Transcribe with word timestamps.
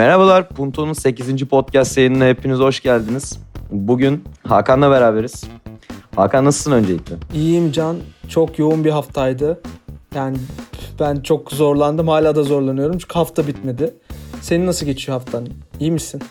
Merhabalar, 0.00 0.48
Punto'nun 0.48 0.92
8. 0.92 1.44
podcast 1.44 1.98
yayınına 1.98 2.26
hepiniz 2.26 2.58
hoş 2.58 2.80
geldiniz. 2.80 3.38
Bugün 3.70 4.24
Hakan'la 4.46 4.90
beraberiz. 4.90 5.44
Hakan 6.16 6.44
nasılsın 6.44 6.72
öncelikle? 6.72 7.14
İyiyim 7.34 7.72
Can. 7.72 7.96
Çok 8.28 8.58
yoğun 8.58 8.84
bir 8.84 8.90
haftaydı. 8.90 9.60
Yani 10.14 10.36
ben 11.00 11.16
çok 11.16 11.52
zorlandım. 11.52 12.08
Hala 12.08 12.36
da 12.36 12.42
zorlanıyorum. 12.42 12.98
Çünkü 12.98 13.14
hafta 13.14 13.46
bitmedi. 13.46 13.94
Senin 14.40 14.66
nasıl 14.66 14.86
geçiyor 14.86 15.18
haftan? 15.18 15.46
İyi 15.80 15.92
misin? 15.92 16.22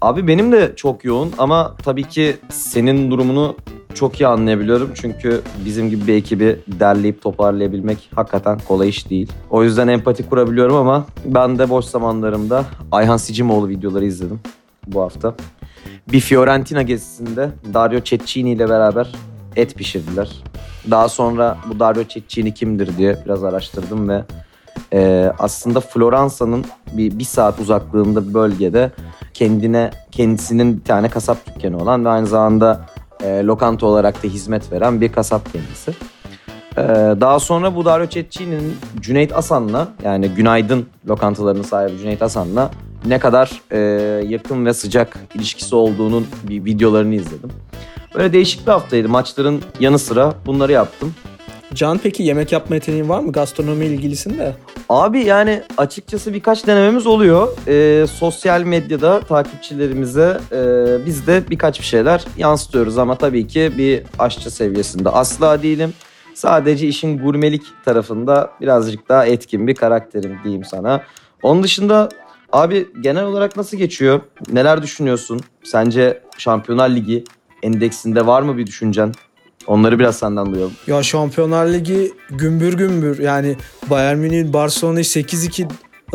Abi 0.00 0.28
benim 0.28 0.52
de 0.52 0.72
çok 0.76 1.04
yoğun 1.04 1.32
ama 1.38 1.74
tabii 1.84 2.04
ki 2.04 2.36
senin 2.50 3.10
durumunu 3.10 3.56
çok 3.94 4.20
iyi 4.20 4.26
anlayabiliyorum. 4.26 4.90
Çünkü 4.94 5.42
bizim 5.64 5.90
gibi 5.90 6.06
bir 6.06 6.14
ekibi 6.14 6.60
derleyip 6.66 7.22
toparlayabilmek 7.22 8.10
hakikaten 8.14 8.58
kolay 8.68 8.88
iş 8.88 9.10
değil. 9.10 9.32
O 9.50 9.64
yüzden 9.64 9.88
empati 9.88 10.28
kurabiliyorum 10.28 10.76
ama 10.76 11.06
ben 11.24 11.58
de 11.58 11.70
boş 11.70 11.84
zamanlarımda 11.84 12.64
Ayhan 12.92 13.16
Sicimoğlu 13.16 13.68
videoları 13.68 14.04
izledim 14.04 14.40
bu 14.86 15.00
hafta. 15.00 15.34
Bir 16.12 16.20
Fiorentina 16.20 16.82
gezisinde 16.82 17.50
Dario 17.74 18.00
Cecchini 18.00 18.50
ile 18.50 18.68
beraber 18.68 19.12
et 19.56 19.74
pişirdiler. 19.74 20.42
Daha 20.90 21.08
sonra 21.08 21.58
bu 21.70 21.80
Dario 21.80 22.04
Cecchini 22.08 22.54
kimdir 22.54 22.98
diye 22.98 23.18
biraz 23.24 23.44
araştırdım 23.44 24.08
ve 24.08 24.24
e, 24.92 25.32
aslında 25.38 25.80
Floransa'nın 25.80 26.64
bir, 26.92 27.18
bir 27.18 27.24
saat 27.24 27.60
uzaklığında 27.60 28.28
bir 28.28 28.34
bölgede 28.34 28.90
kendine 29.34 29.90
kendisinin 30.10 30.76
bir 30.76 30.84
tane 30.84 31.08
kasap 31.08 31.38
dükkanı 31.46 31.78
olan 31.78 32.04
ve 32.04 32.08
aynı 32.08 32.26
zamanda 32.26 32.86
e, 33.24 33.44
lokanta 33.44 33.86
olarak 33.86 34.22
da 34.24 34.28
hizmet 34.28 34.72
veren 34.72 35.00
bir 35.00 35.12
kasap 35.12 35.52
kendisi. 35.52 35.90
E, 36.76 36.82
daha 37.20 37.40
sonra 37.40 37.76
bu 37.76 37.84
Dario 37.84 38.08
Cecchini'nin 38.08 38.76
Cüneyt 39.00 39.32
Asan'la 39.32 39.88
yani 40.04 40.28
Günaydın 40.28 40.86
lokantalarının 41.08 41.62
sahibi 41.62 41.98
Cüneyt 41.98 42.22
Asan'la 42.22 42.70
ne 43.06 43.18
kadar 43.18 43.62
e, 43.70 43.78
yakın 44.26 44.66
ve 44.66 44.74
sıcak 44.74 45.18
ilişkisi 45.34 45.74
olduğunun 45.74 46.26
bir 46.48 46.64
videolarını 46.64 47.14
izledim. 47.14 47.50
Böyle 48.14 48.32
değişik 48.32 48.66
bir 48.66 48.72
haftaydı. 48.72 49.08
Maçların 49.08 49.62
yanı 49.80 49.98
sıra 49.98 50.34
bunları 50.46 50.72
yaptım. 50.72 51.14
Can 51.74 51.98
peki 51.98 52.22
yemek 52.22 52.52
yapma 52.52 52.74
yeteneğin 52.74 53.08
var 53.08 53.20
mı? 53.20 53.32
Gastronomi 53.32 53.86
ilgilisin 53.86 54.38
de. 54.38 54.52
Abi 54.88 55.24
yani 55.24 55.62
açıkçası 55.76 56.34
birkaç 56.34 56.66
denememiz 56.66 57.06
oluyor. 57.06 57.48
Ee, 57.68 58.06
sosyal 58.06 58.62
medyada 58.62 59.20
takipçilerimize 59.20 60.40
e, 60.52 60.58
biz 61.06 61.26
de 61.26 61.42
birkaç 61.50 61.80
bir 61.80 61.84
şeyler 61.84 62.24
yansıtıyoruz 62.36 62.98
ama 62.98 63.14
tabii 63.14 63.46
ki 63.46 63.72
bir 63.78 64.02
aşçı 64.18 64.50
seviyesinde 64.50 65.08
asla 65.08 65.62
değilim. 65.62 65.92
Sadece 66.34 66.88
işin 66.88 67.18
gurmelik 67.18 67.62
tarafında 67.84 68.50
birazcık 68.60 69.08
daha 69.08 69.26
etkin 69.26 69.66
bir 69.66 69.74
karakterim 69.74 70.38
diyeyim 70.44 70.64
sana. 70.64 71.02
Onun 71.42 71.62
dışında 71.62 72.08
abi 72.52 72.88
genel 73.00 73.24
olarak 73.24 73.56
nasıl 73.56 73.76
geçiyor? 73.76 74.20
Neler 74.52 74.82
düşünüyorsun? 74.82 75.40
Sence 75.64 76.22
Şampiyonlar 76.38 76.90
Ligi 76.90 77.24
endeksinde 77.62 78.26
var 78.26 78.42
mı 78.42 78.56
bir 78.56 78.66
düşüncen? 78.66 79.12
Onları 79.66 79.98
biraz 79.98 80.16
senden 80.16 80.54
duyalım. 80.54 80.72
Ya 80.86 81.02
Şampiyonlar 81.02 81.66
Ligi 81.66 82.12
gümbür 82.30 82.72
gümbür 82.74 83.18
yani 83.18 83.56
Bayern 83.90 84.18
Münih'in 84.18 84.52
Barcelona'yı 84.52 85.04
8-2 85.04 85.70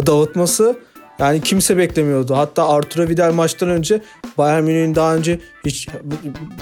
dağıtması 0.06 0.76
yani 1.20 1.42
kimse 1.42 1.78
beklemiyordu. 1.78 2.38
Hatta 2.38 2.70
Arturo 2.70 3.08
Vidal 3.08 3.34
maçtan 3.34 3.70
önce 3.70 4.02
Bayern 4.38 4.64
Münih'in 4.64 4.96
daha 4.96 5.16
önce 5.16 5.40
hiç 5.66 5.88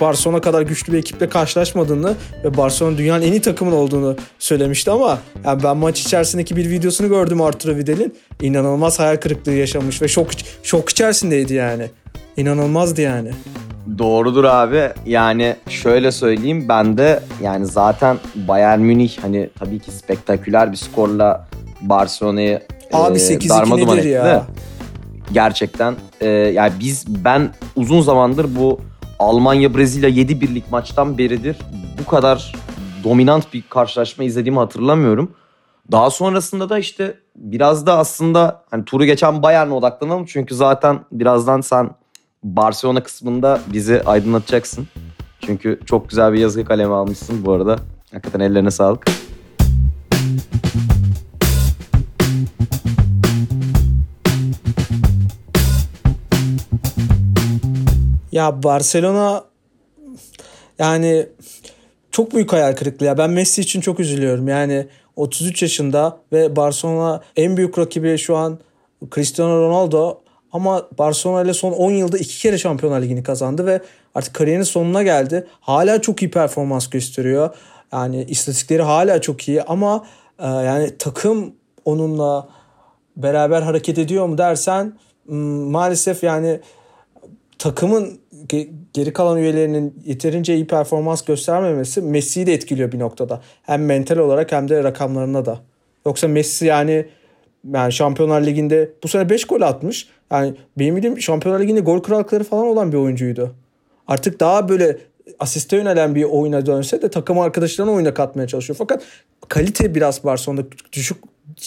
Barcelona 0.01 0.41
kadar 0.41 0.61
güçlü 0.61 0.93
bir 0.93 0.97
ekiple 0.97 1.29
karşılaşmadığını 1.29 2.15
ve 2.43 2.57
Barcelona 2.57 2.97
dünyanın 2.97 3.21
en 3.21 3.31
iyi 3.31 3.41
takımın 3.41 3.71
olduğunu 3.71 4.15
söylemişti 4.39 4.91
ama 4.91 5.19
yani 5.45 5.63
ben 5.63 5.77
maç 5.77 6.01
içerisindeki 6.01 6.55
bir 6.55 6.69
videosunu 6.69 7.09
gördüm 7.09 7.41
Arturo 7.41 7.75
Vidal'in. 7.75 8.15
İnanılmaz 8.41 8.99
hayal 8.99 9.17
kırıklığı 9.17 9.53
yaşamış 9.53 10.01
ve 10.01 10.07
şok 10.07 10.27
şok 10.63 10.89
içerisindeydi 10.89 11.53
yani. 11.53 11.89
İnanılmazdı 12.37 13.01
yani. 13.01 13.31
Doğrudur 13.97 14.43
abi. 14.43 14.89
Yani 15.05 15.55
şöyle 15.69 16.11
söyleyeyim 16.11 16.65
ben 16.69 16.97
de 16.97 17.23
yani 17.41 17.65
zaten 17.65 18.17
Bayern 18.35 18.79
Münih 18.79 19.17
hani 19.21 19.49
tabii 19.59 19.79
ki 19.79 19.91
spektaküler 19.91 20.71
bir 20.71 20.77
skorla 20.77 21.47
Barcelona'yı 21.81 22.61
Abi 22.93 23.17
8-2 23.17 23.87
nedir 23.97 24.03
ya? 24.03 24.45
Gerçekten 25.31 25.95
e, 26.21 26.27
yani 26.29 26.73
biz 26.79 27.05
ben 27.07 27.49
uzun 27.75 28.01
zamandır 28.01 28.55
bu 28.55 28.81
Almanya 29.19 29.75
Brezilya 29.75 30.09
7 30.09 30.41
birlik 30.41 30.71
maçtan 30.71 31.17
beridir 31.17 31.57
bu 31.99 32.09
kadar 32.09 32.53
dominant 33.03 33.53
bir 33.53 33.63
karşılaşma 33.69 34.23
izlediğimi 34.23 34.59
hatırlamıyorum. 34.59 35.31
Daha 35.91 36.09
sonrasında 36.09 36.69
da 36.69 36.79
işte 36.79 37.17
biraz 37.35 37.85
da 37.85 37.97
aslında 37.97 38.63
hani 38.71 38.85
turu 38.85 39.05
geçen 39.05 39.43
Bayern'e 39.43 39.73
odaklanalım 39.73 40.25
çünkü 40.25 40.55
zaten 40.55 40.99
birazdan 41.11 41.61
sen 41.61 41.89
Barcelona 42.43 43.03
kısmında 43.03 43.61
bizi 43.73 44.01
aydınlatacaksın. 44.01 44.87
Çünkü 45.41 45.79
çok 45.85 46.09
güzel 46.09 46.33
bir 46.33 46.39
yazı 46.39 46.65
kalemi 46.65 46.93
almışsın 46.93 47.45
bu 47.45 47.51
arada. 47.51 47.75
Hakikaten 48.11 48.39
ellerine 48.39 48.71
sağlık. 48.71 49.05
Ya 58.31 58.63
Barcelona 58.63 59.43
yani 60.79 61.29
çok 62.11 62.33
büyük 62.33 62.53
hayal 62.53 62.75
kırıklığı 62.75 63.05
ya. 63.05 63.17
Ben 63.17 63.29
Messi 63.29 63.61
için 63.61 63.81
çok 63.81 63.99
üzülüyorum. 63.99 64.47
Yani 64.47 64.87
33 65.15 65.61
yaşında 65.61 66.19
ve 66.31 66.55
Barcelona 66.55 67.21
en 67.35 67.57
büyük 67.57 67.77
rakibi 67.77 68.17
şu 68.17 68.37
an 68.37 68.59
Cristiano 69.15 69.61
Ronaldo 69.61 70.26
ama 70.51 70.87
Barcelona 70.97 71.41
ile 71.41 71.53
son 71.53 71.71
10 71.71 71.91
yılda 71.91 72.17
iki 72.17 72.39
kere 72.39 72.57
Şampiyonlar 72.57 73.01
Ligi'ni 73.01 73.23
kazandı 73.23 73.65
ve 73.65 73.81
artık 74.15 74.33
kariyerinin 74.33 74.63
sonuna 74.63 75.03
geldi. 75.03 75.47
Hala 75.61 76.01
çok 76.01 76.21
iyi 76.21 76.31
performans 76.31 76.89
gösteriyor. 76.89 77.55
Yani 77.91 78.23
istatistikleri 78.23 78.81
hala 78.81 79.21
çok 79.21 79.47
iyi 79.47 79.63
ama 79.63 80.05
e, 80.39 80.47
yani 80.47 80.97
takım 80.97 81.53
onunla 81.85 82.49
beraber 83.17 83.61
hareket 83.61 83.97
ediyor 83.97 84.25
mu 84.25 84.37
dersen 84.37 84.93
maalesef 85.71 86.23
yani 86.23 86.59
takımın 87.59 88.19
geri 88.93 89.13
kalan 89.13 89.37
üyelerinin 89.37 90.01
yeterince 90.05 90.55
iyi 90.55 90.67
performans 90.67 91.21
göstermemesi 91.21 92.01
Messi'yi 92.01 92.47
de 92.47 92.53
etkiliyor 92.53 92.91
bir 92.91 92.99
noktada. 92.99 93.41
Hem 93.63 93.85
mental 93.85 94.17
olarak 94.17 94.51
hem 94.51 94.69
de 94.69 94.83
rakamlarına 94.83 95.45
da. 95.45 95.59
Yoksa 96.05 96.27
Messi 96.27 96.65
yani 96.65 97.05
yani 97.73 97.93
Şampiyonlar 97.93 98.45
Ligi'nde 98.45 98.91
bu 99.03 99.07
sene 99.07 99.29
5 99.29 99.45
gol 99.45 99.61
atmış. 99.61 100.07
Yani 100.31 100.53
benim 100.79 100.95
bildiğim 100.95 101.21
Şampiyonlar 101.21 101.61
Ligi'nde 101.61 101.79
gol 101.79 101.99
krallıkları 101.99 102.43
falan 102.43 102.65
olan 102.65 102.91
bir 102.91 102.97
oyuncuydu. 102.97 103.55
Artık 104.07 104.39
daha 104.39 104.69
böyle 104.69 104.97
asiste 105.39 105.77
yönelen 105.77 106.15
bir 106.15 106.23
oyuna 106.23 106.65
dönse 106.65 107.01
de 107.01 107.09
takım 107.09 107.39
arkadaşlarına 107.39 107.91
oyuna 107.91 108.13
katmaya 108.13 108.47
çalışıyor. 108.47 108.77
Fakat 108.77 109.03
kalite 109.49 109.95
biraz 109.95 110.23
Barcelona'da 110.23 110.67
düşük 110.93 111.17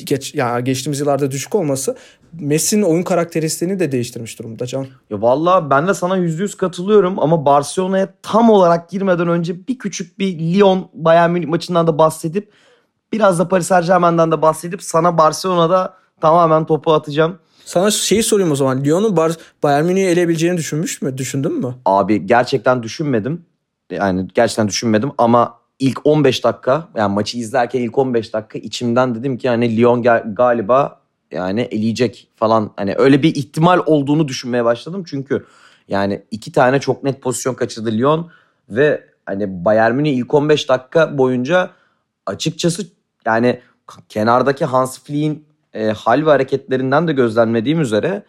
geç 0.04 0.34
yani 0.34 0.64
geçtiğimiz 0.64 1.00
yıllarda 1.00 1.30
düşük 1.30 1.54
olması 1.54 1.96
Messi'nin 2.32 2.82
oyun 2.82 3.02
karakteristiğini 3.02 3.80
de 3.80 3.92
değiştirmiş 3.92 4.38
durumda 4.38 4.66
Can. 4.66 4.86
Ya 5.10 5.22
vallahi 5.22 5.70
ben 5.70 5.88
de 5.88 5.94
sana 5.94 6.16
yüzde 6.16 6.42
yüz 6.42 6.56
katılıyorum 6.56 7.18
ama 7.18 7.44
Barcelona'ya 7.44 8.14
tam 8.22 8.50
olarak 8.50 8.90
girmeden 8.90 9.28
önce 9.28 9.66
bir 9.68 9.78
küçük 9.78 10.18
bir 10.18 10.38
Lyon 10.38 10.88
Bayern 10.94 11.30
Münih 11.30 11.46
maçından 11.46 11.86
da 11.86 11.98
bahsedip 11.98 12.52
biraz 13.12 13.38
da 13.38 13.48
Paris 13.48 13.66
Saint 13.66 13.86
Germain'den 13.86 14.32
de 14.32 14.42
bahsedip 14.42 14.82
sana 14.82 15.18
Barcelona'da 15.18 15.94
tamamen 16.20 16.64
topu 16.64 16.92
atacağım. 16.92 17.38
Sana 17.64 17.90
şeyi 17.90 18.22
sorayım 18.22 18.52
o 18.52 18.56
zaman. 18.56 18.84
Lyon'un 18.84 19.16
Bar 19.16 19.32
Bayern 19.62 19.84
Münih'i 19.84 20.06
eleyebileceğini 20.06 20.56
düşünmüş 20.56 21.02
mü? 21.02 21.18
Düşündün 21.18 21.52
mü? 21.52 21.74
Abi 21.84 22.26
gerçekten 22.26 22.82
düşünmedim. 22.82 23.44
Yani 23.90 24.28
gerçekten 24.34 24.68
düşünmedim 24.68 25.10
ama 25.18 25.60
ilk 25.78 26.06
15 26.06 26.44
dakika 26.44 26.88
yani 26.96 27.14
maçı 27.14 27.38
izlerken 27.38 27.80
ilk 27.80 27.98
15 27.98 28.32
dakika 28.32 28.58
içimden 28.58 29.14
dedim 29.14 29.38
ki 29.38 29.46
yani 29.46 29.76
Lyon 29.76 30.02
galiba 30.34 31.00
yani 31.30 31.60
eleyecek 31.60 32.28
falan 32.36 32.70
hani 32.76 32.94
öyle 32.98 33.22
bir 33.22 33.34
ihtimal 33.34 33.80
olduğunu 33.86 34.28
düşünmeye 34.28 34.64
başladım 34.64 35.04
çünkü 35.06 35.46
yani 35.88 36.22
iki 36.30 36.52
tane 36.52 36.80
çok 36.80 37.04
net 37.04 37.22
pozisyon 37.22 37.54
kaçırdı 37.54 37.92
Lyon 37.92 38.30
ve 38.68 39.04
hani 39.26 39.64
Bayern 39.64 39.94
Münih 39.94 40.16
ilk 40.16 40.34
15 40.34 40.68
dakika 40.68 41.18
boyunca 41.18 41.70
açıkçası 42.26 42.86
yani 43.26 43.60
kenardaki 44.08 44.64
Hans 44.64 45.00
Flick'in 45.00 45.46
e, 45.74 45.90
hal 45.90 46.26
ve 46.26 46.30
hareketlerinden 46.30 47.08
de 47.08 47.12
gözlemlediğim 47.12 47.80
üzere 47.80 48.22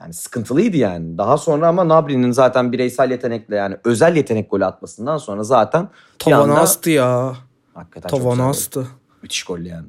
yani 0.00 0.12
sıkıntılıydı 0.12 0.76
yani. 0.76 1.18
Daha 1.18 1.38
sonra 1.38 1.68
ama 1.68 1.88
Nabri'nin 1.88 2.30
zaten 2.30 2.72
bireysel 2.72 3.10
yetenekle 3.10 3.56
yani 3.56 3.76
özel 3.84 4.16
yetenek 4.16 4.50
golü 4.50 4.64
atmasından 4.64 5.18
sonra 5.18 5.42
zaten 5.42 5.88
tavan 6.18 6.50
astı 6.50 6.90
ya. 6.90 7.36
Hakikaten 7.74 8.08
tavan 8.08 8.38
astı. 8.38 8.86
Müthiş 9.22 9.44
gol 9.44 9.58
yani. 9.58 9.86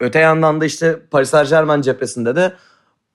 Öte 0.00 0.18
yandan 0.18 0.60
da 0.60 0.64
işte 0.64 1.00
Paris 1.10 1.30
Saint 1.30 1.50
Germain 1.50 1.82
cephesinde 1.82 2.36
de 2.36 2.52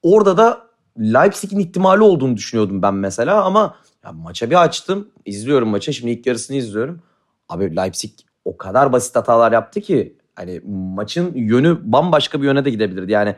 orada 0.03 0.38
da 0.38 0.62
Leipzig'in 1.00 1.59
ihtimali 1.59 2.01
olduğunu 2.01 2.38
düşünüyordum 2.38 2.81
ben 2.81 2.94
mesela 2.94 3.44
ama 3.44 3.75
ya 4.06 4.12
maça 4.12 4.50
bir 4.50 4.62
açtım. 4.63 5.07
izliyorum 5.25 5.69
maçı. 5.69 5.94
Şimdi 5.94 6.12
ilk 6.12 6.25
yarısını 6.25 6.57
izliyorum. 6.57 7.01
Abi 7.50 7.75
Leipzig 7.75 8.12
o 8.45 8.57
kadar 8.57 8.92
basit 8.92 9.15
hatalar 9.15 9.51
yaptı 9.51 9.81
ki 9.81 10.18
hani 10.42 10.62
maçın 10.96 11.34
yönü 11.36 11.78
bambaşka 11.84 12.42
bir 12.42 12.46
yöne 12.46 12.66
de 12.66 12.70
gidebilirdi. 12.70 13.12
Yani 13.12 13.36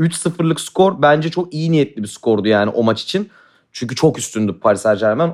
3-0'lık 0.00 0.60
skor 0.60 1.02
bence 1.02 1.30
çok 1.30 1.54
iyi 1.54 1.72
niyetli 1.72 2.02
bir 2.02 2.08
skordu 2.08 2.48
yani 2.48 2.70
o 2.70 2.82
maç 2.82 3.02
için. 3.02 3.30
Çünkü 3.72 3.94
çok 3.94 4.18
üstündü 4.18 4.58
Paris 4.60 4.80
Saint 4.80 5.00
Germain. 5.00 5.32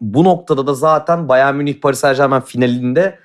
Bu 0.00 0.24
noktada 0.24 0.66
da 0.66 0.74
zaten 0.74 1.28
Bayern 1.28 1.54
Münih 1.54 1.80
Paris 1.80 1.98
Saint 1.98 2.16
Germain 2.16 2.40
finalinde 2.40 3.18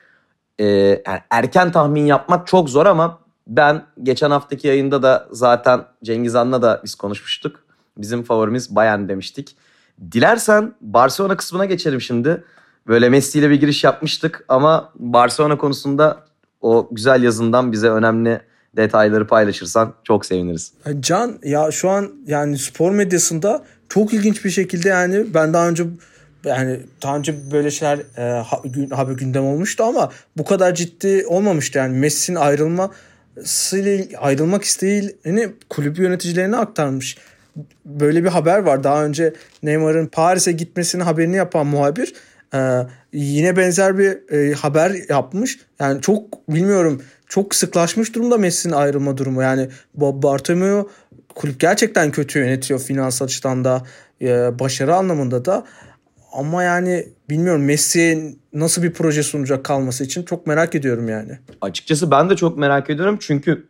e, 0.59 0.65
yani 1.07 1.19
erken 1.29 1.71
tahmin 1.71 2.05
yapmak 2.05 2.47
çok 2.47 2.69
zor 2.69 2.85
ama 2.85 3.19
ben 3.47 3.85
geçen 4.03 4.31
haftaki 4.31 4.67
yayında 4.67 5.03
da 5.03 5.27
zaten 5.31 5.85
Cengiz 6.03 6.33
Han'la 6.33 6.61
da 6.61 6.81
biz 6.83 6.95
konuşmuştuk. 6.95 7.63
Bizim 7.97 8.23
favorimiz 8.23 8.75
Bayern 8.75 9.07
demiştik. 9.07 9.55
Dilersen 10.11 10.73
Barcelona 10.81 11.37
kısmına 11.37 11.65
geçelim 11.65 12.01
şimdi. 12.01 12.43
Böyle 12.87 13.09
Messi 13.09 13.39
ile 13.39 13.49
bir 13.49 13.59
giriş 13.59 13.83
yapmıştık 13.83 14.45
ama 14.47 14.91
Barcelona 14.95 15.57
konusunda 15.57 16.28
o 16.61 16.87
güzel 16.91 17.23
yazından 17.23 17.71
bize 17.71 17.89
önemli 17.89 18.41
detayları 18.77 19.27
paylaşırsan 19.27 19.93
çok 20.03 20.25
seviniriz. 20.25 20.71
Can 20.99 21.39
ya 21.43 21.71
şu 21.71 21.89
an 21.89 22.11
yani 22.27 22.57
spor 22.57 22.91
medyasında 22.91 23.63
çok 23.89 24.13
ilginç 24.13 24.45
bir 24.45 24.49
şekilde 24.49 24.89
yani 24.89 25.33
ben 25.33 25.53
daha 25.53 25.69
önce 25.69 25.83
yani 26.45 26.79
daha 27.03 27.17
önce 27.17 27.51
böyle 27.51 27.71
şeyler 27.71 27.99
e, 28.17 28.43
haber 28.95 29.13
gündem 29.13 29.45
olmuştu 29.45 29.83
ama 29.83 30.11
bu 30.37 30.45
kadar 30.45 30.75
ciddi 30.75 31.25
olmamıştı 31.27 31.77
yani 31.77 31.97
Messi'nin 31.97 32.37
ayrılmasıyla 32.37 34.19
ayrılmak 34.19 34.63
isteğini 34.63 35.49
kulüp 35.69 35.99
yöneticilerine 35.99 36.57
aktarmış. 36.57 37.17
Böyle 37.85 38.23
bir 38.23 38.29
haber 38.29 38.59
var. 38.59 38.83
Daha 38.83 39.05
önce 39.05 39.33
Neymar'ın 39.63 40.07
Paris'e 40.07 40.51
gitmesinin 40.51 41.03
haberini 41.03 41.35
yapan 41.35 41.67
muhabir 41.67 42.13
e, 42.53 42.87
yine 43.13 43.57
benzer 43.57 43.97
bir 43.97 44.33
e, 44.33 44.53
haber 44.53 45.09
yapmış. 45.09 45.59
Yani 45.79 46.01
çok 46.01 46.49
bilmiyorum 46.49 47.01
çok 47.27 47.55
sıklaşmış 47.55 48.15
durumda 48.15 48.37
Messi'nin 48.37 48.73
ayrılma 48.73 49.17
durumu. 49.17 49.41
Yani 49.41 49.69
Bob 49.93 50.23
Bartomeu 50.23 50.89
kulüp 51.35 51.59
gerçekten 51.59 52.11
kötü 52.11 52.39
yönetiyor 52.39 52.79
finansal 52.79 53.25
açıdan 53.25 53.63
da 53.63 53.83
e, 54.21 54.59
başarı 54.59 54.95
anlamında 54.95 55.45
da. 55.45 55.65
Ama 56.33 56.63
yani 56.63 57.07
bilmiyorum 57.29 57.65
Messi 57.65 58.35
nasıl 58.53 58.83
bir 58.83 58.93
proje 58.93 59.23
sunacak 59.23 59.65
kalması 59.65 60.03
için 60.03 60.23
çok 60.23 60.47
merak 60.47 60.75
ediyorum 60.75 61.09
yani. 61.09 61.31
Açıkçası 61.61 62.11
ben 62.11 62.29
de 62.29 62.35
çok 62.35 62.57
merak 62.57 62.89
ediyorum 62.89 63.17
çünkü 63.21 63.67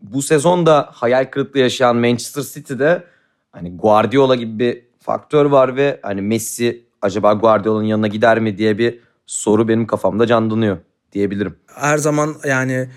bu 0.00 0.22
sezonda 0.22 0.88
hayal 0.92 1.24
kırıklığı 1.24 1.60
yaşayan 1.60 1.96
Manchester 1.96 2.42
City'de 2.42 3.04
hani 3.52 3.76
Guardiola 3.76 4.34
gibi 4.34 4.58
bir 4.58 4.82
faktör 5.00 5.44
var 5.44 5.76
ve 5.76 6.00
hani 6.02 6.22
Messi 6.22 6.85
acaba 7.06 7.32
Guardiola'nın 7.32 7.86
yanına 7.86 8.06
gider 8.06 8.40
mi 8.40 8.58
diye 8.58 8.78
bir 8.78 9.00
soru 9.26 9.68
benim 9.68 9.86
kafamda 9.86 10.26
canlanıyor 10.26 10.78
diyebilirim. 11.12 11.56
Her 11.66 11.98
zaman 11.98 12.34
yani 12.44 12.88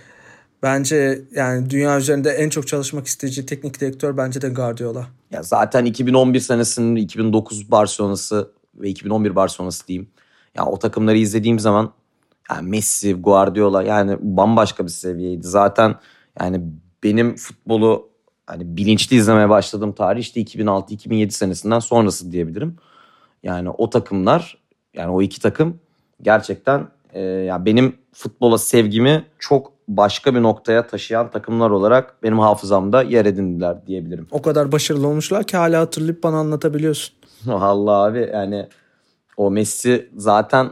bence 0.64 1.22
yani 1.36 1.70
dünya 1.70 1.98
üzerinde 1.98 2.30
en 2.30 2.50
çok 2.50 2.68
çalışmak 2.68 3.08
isteyeceği 3.08 3.46
teknik 3.46 3.82
direktör 3.82 4.18
bence 4.18 4.42
de 4.42 4.50
Guardiola. 4.50 5.08
Ya 5.32 5.44
zaten 5.44 5.86
2011 5.86 6.40
senesinin 6.40 6.96
2009 6.96 7.72
Barcelona'sı 7.72 8.52
ve 8.76 8.90
2011 8.90 9.36
Barcelona'sı 9.36 9.88
diyeyim. 9.88 10.10
Ya 10.56 10.66
o 10.66 10.80
takımları 10.80 11.18
izlediğim 11.18 11.60
zaman 11.60 11.94
yani 12.52 12.70
Messi, 12.70 13.14
Guardiola 13.14 13.84
yani 13.84 14.18
bambaşka 14.22 14.86
bir 14.86 14.90
seviyeydi. 14.90 15.48
Zaten 15.48 15.96
yani 16.40 16.62
benim 17.04 17.36
futbolu 17.36 18.10
hani 18.46 18.78
bilinçli 18.78 19.16
izlemeye 19.16 19.50
başladığım 19.50 19.94
tarih 19.94 20.22
işte 20.22 20.42
2006-2007 20.42 21.30
senesinden 21.30 21.80
sonrası 21.80 22.32
diyebilirim. 22.32 22.78
Yani 23.44 23.70
o 23.70 23.90
takımlar 23.90 24.58
yani 24.94 25.12
o 25.12 25.22
iki 25.22 25.42
takım 25.42 25.80
gerçekten 26.22 26.88
e, 27.14 27.22
yani 27.22 27.66
benim 27.66 27.96
futbola 28.14 28.58
sevgimi 28.58 29.26
çok 29.40 29.72
başka 29.88 30.36
bir 30.36 30.44
noktaya 30.44 30.88
taşıyan 30.88 31.32
takımlar 31.32 31.70
olarak 31.70 32.24
benim 32.24 32.40
hafızamda 32.40 33.02
yer 33.02 33.26
edindiler 33.26 33.88
diyebilirim. 33.88 34.28
O 34.32 34.42
kadar 34.42 34.72
başarılı 34.72 35.08
olmuşlar 35.08 35.44
ki 35.44 35.58
hala 35.58 35.82
hatırlayıp 35.82 36.24
bana 36.24 36.38
anlatabiliyorsun. 36.38 37.16
Allah 37.52 37.92
abi 37.92 38.30
yani 38.34 38.68
o 39.38 39.52
Messi 39.52 40.10
zaten 40.18 40.72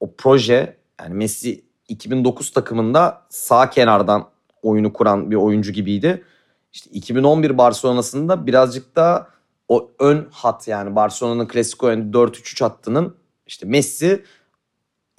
o 0.00 0.10
proje 0.18 0.76
yani 1.00 1.14
Messi 1.14 1.64
2009 1.88 2.50
takımında 2.50 3.22
sağ 3.28 3.70
kenardan 3.70 4.24
oyunu 4.62 4.92
kuran 4.92 5.30
bir 5.30 5.36
oyuncu 5.36 5.72
gibiydi. 5.72 6.24
İşte 6.72 6.90
2011 6.90 7.58
Barcelona'sında 7.58 8.46
birazcık 8.46 8.96
da 8.96 9.26
o 9.68 9.90
ön 9.98 10.28
hat 10.30 10.68
yani 10.68 10.96
Barcelona'nın 10.96 11.48
klasik 11.48 11.82
oyunu 11.82 12.10
4-3-3 12.12 12.64
hattının 12.64 13.16
işte 13.46 13.66
Messi 13.66 14.24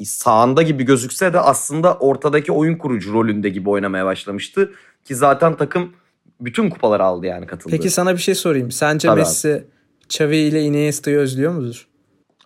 sağında 0.04 0.62
gibi 0.62 0.84
gözükse 0.84 1.34
de 1.34 1.40
aslında 1.40 1.98
ortadaki 1.98 2.52
oyun 2.52 2.78
kurucu 2.78 3.14
rolünde 3.14 3.50
gibi 3.50 3.70
oynamaya 3.70 4.06
başlamıştı. 4.06 4.74
Ki 5.04 5.16
zaten 5.16 5.58
takım 5.58 5.94
bütün 6.42 6.70
kupaları 6.70 7.04
aldı 7.04 7.26
yani 7.26 7.46
katıldı. 7.46 7.72
Peki 7.72 7.90
sana 7.90 8.14
bir 8.14 8.22
şey 8.22 8.36
sorayım. 8.36 8.72
Sence 8.72 9.08
Tabii 9.08 9.20
Messi 9.20 9.54
abi. 9.54 9.66
Xavi 10.06 10.38
ile 10.38 10.64
Iniesta'yı 10.64 11.18
özlüyor 11.18 11.52
mudur? 11.52 11.88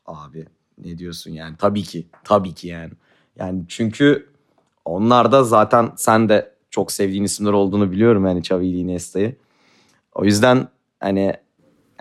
Abi 0.06 0.46
ne 0.78 0.98
diyorsun 0.98 1.32
yani? 1.32 1.56
Tabii 1.58 1.84
ki. 1.84 2.08
Tabii 2.24 2.54
ki 2.54 2.68
yani. 2.68 2.92
Yani 3.36 3.64
çünkü 3.68 4.30
onlar 4.86 5.32
da 5.32 5.44
zaten 5.44 5.92
sen 5.96 6.30
de 6.30 6.54
çok 6.70 6.92
sevdiğin 6.92 7.24
isimler 7.24 7.52
olduğunu 7.52 7.92
biliyorum 7.92 8.26
yani 8.26 8.40
Xavi 8.40 8.68
ile 8.68 8.78
Iniesta'yı. 8.78 9.36
O 10.16 10.26
yüzden 10.26 10.68
hani 11.00 11.34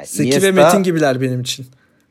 Zeki 0.04 0.28
Iniesta... 0.28 0.46
ve 0.46 0.52
Metin 0.52 0.82
gibiler 0.82 1.20
benim 1.20 1.40
için. 1.40 1.66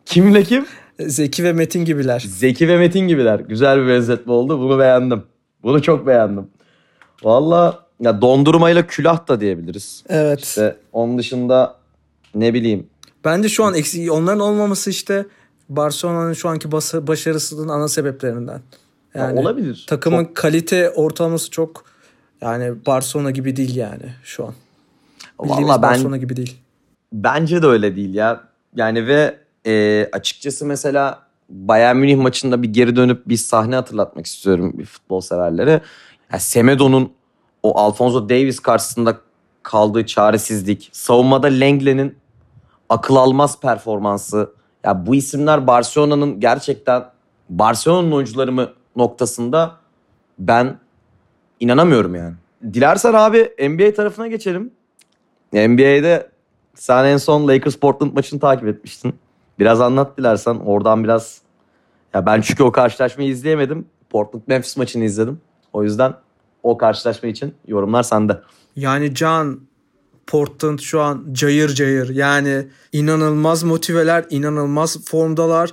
Kimle 0.06 0.44
kim? 0.44 0.66
Zeki 1.00 1.44
ve 1.44 1.54
Metin 1.54 1.86
gibiler. 1.86 2.26
Zeki 2.28 2.68
ve 2.68 2.78
Metin 2.78 3.08
gibiler. 3.08 3.40
Güzel 3.40 3.82
bir 3.82 3.88
benzetme 3.88 4.34
oldu. 4.34 4.60
Bunu 4.60 4.80
beğendim. 4.80 5.24
Bunu 5.64 5.82
çok 5.82 6.08
beğendim. 6.08 6.48
Valla 7.24 7.86
ya 8.00 8.22
dondurmayla 8.22 8.88
külah 8.88 9.28
da 9.28 9.42
diyebiliriz. 9.42 10.04
Evet. 10.10 10.44
İşte 10.44 10.76
onun 10.92 11.18
dışında 11.18 11.76
ne 12.36 12.54
bileyim. 12.54 12.88
Bence 13.26 13.50
şu 13.50 13.64
an 13.64 13.74
eksik 13.74 14.12
onların 14.12 14.40
olmaması 14.40 14.90
işte 14.90 15.26
Barcelona'nın 15.70 16.34
şu 16.34 16.50
anki 16.50 16.72
başarısının 16.72 17.68
ana 17.68 17.88
sebeplerinden. 17.88 18.62
Yani 19.16 19.36
ya 19.36 19.42
olabilir. 19.42 19.86
Takımın 19.90 20.26
çok... 20.26 20.36
kalite 20.36 20.90
ortalaması 20.90 21.52
çok 21.52 21.86
yani 22.42 22.86
Barcelona 22.86 23.32
gibi 23.32 23.56
değil 23.56 23.76
yani 23.76 24.14
şu 24.24 24.46
an. 24.46 24.54
Bildiğimiz 25.44 25.68
Vallahi 25.68 25.82
ben, 25.82 25.90
Barcelona 25.90 26.18
gibi 26.18 26.36
değil. 26.36 26.58
Bence 27.14 27.62
de 27.62 27.68
öyle 27.68 27.96
değil 27.96 28.14
ya. 28.14 28.44
Yani 28.76 29.08
ve 29.08 29.38
e, 29.66 30.06
açıkçası 30.12 30.66
mesela 30.66 31.28
Bayern 31.50 31.98
Münih 31.98 32.18
maçında 32.18 32.64
bir 32.64 32.74
geri 32.74 32.96
dönüp 32.96 33.28
bir 33.28 33.38
sahne 33.38 33.76
hatırlatmak 33.76 34.26
istiyorum 34.26 34.74
bir 34.78 34.86
futbol 34.86 35.22
severlere. 35.22 35.82
Yani 36.32 36.42
Semedo'nun 36.42 37.14
o 37.64 37.78
Alfonso 37.80 38.30
Davis 38.30 38.60
karşısında 38.60 39.18
kaldığı 39.64 40.06
çaresizlik, 40.06 40.90
savunmada 40.92 41.48
Lenglen'in 41.48 42.18
akıl 42.90 43.16
almaz 43.16 43.60
performansı. 43.60 44.52
Ya 44.84 45.06
bu 45.06 45.16
isimler 45.16 45.68
Barcelona'nın 45.68 46.40
gerçekten 46.40 47.06
Barcelona'nın 47.50 48.12
oyuncuları 48.12 48.52
mı 48.52 48.74
noktasında 48.96 49.76
ben 50.40 50.80
inanamıyorum 51.60 52.16
yani. 52.16 52.36
Dilersen 52.74 53.14
abi 53.14 53.52
NBA 53.60 53.94
tarafına 53.94 54.28
geçelim. 54.28 54.72
NBA'de 55.54 56.30
sen 56.78 57.06
en 57.06 57.18
son 57.18 57.48
Lakers 57.48 57.76
Portland 57.76 58.14
maçını 58.14 58.40
takip 58.40 58.68
etmiştin. 58.68 59.16
Biraz 59.60 59.82
anlat 59.82 60.18
dilersen 60.18 60.56
oradan 60.56 61.04
biraz. 61.04 61.42
Ya 62.14 62.26
ben 62.26 62.42
çünkü 62.42 62.64
o 62.64 62.72
karşılaşmayı 62.72 63.30
izleyemedim. 63.30 63.86
Portland 64.10 64.44
Memphis 64.48 64.78
maçını 64.78 65.04
izledim. 65.04 65.42
O 65.74 65.84
yüzden 65.84 66.14
o 66.64 66.78
karşılaşma 66.78 67.30
için 67.30 67.56
yorumlar 67.68 68.04
sende. 68.04 68.42
Yani 68.76 69.16
Can 69.16 69.60
Portland 70.28 70.80
şu 70.80 71.02
an 71.02 71.26
cayır 71.32 71.70
cayır. 71.70 72.10
Yani 72.10 72.68
inanılmaz 72.94 73.64
motiveler, 73.64 74.26
inanılmaz 74.30 75.06
formdalar. 75.06 75.70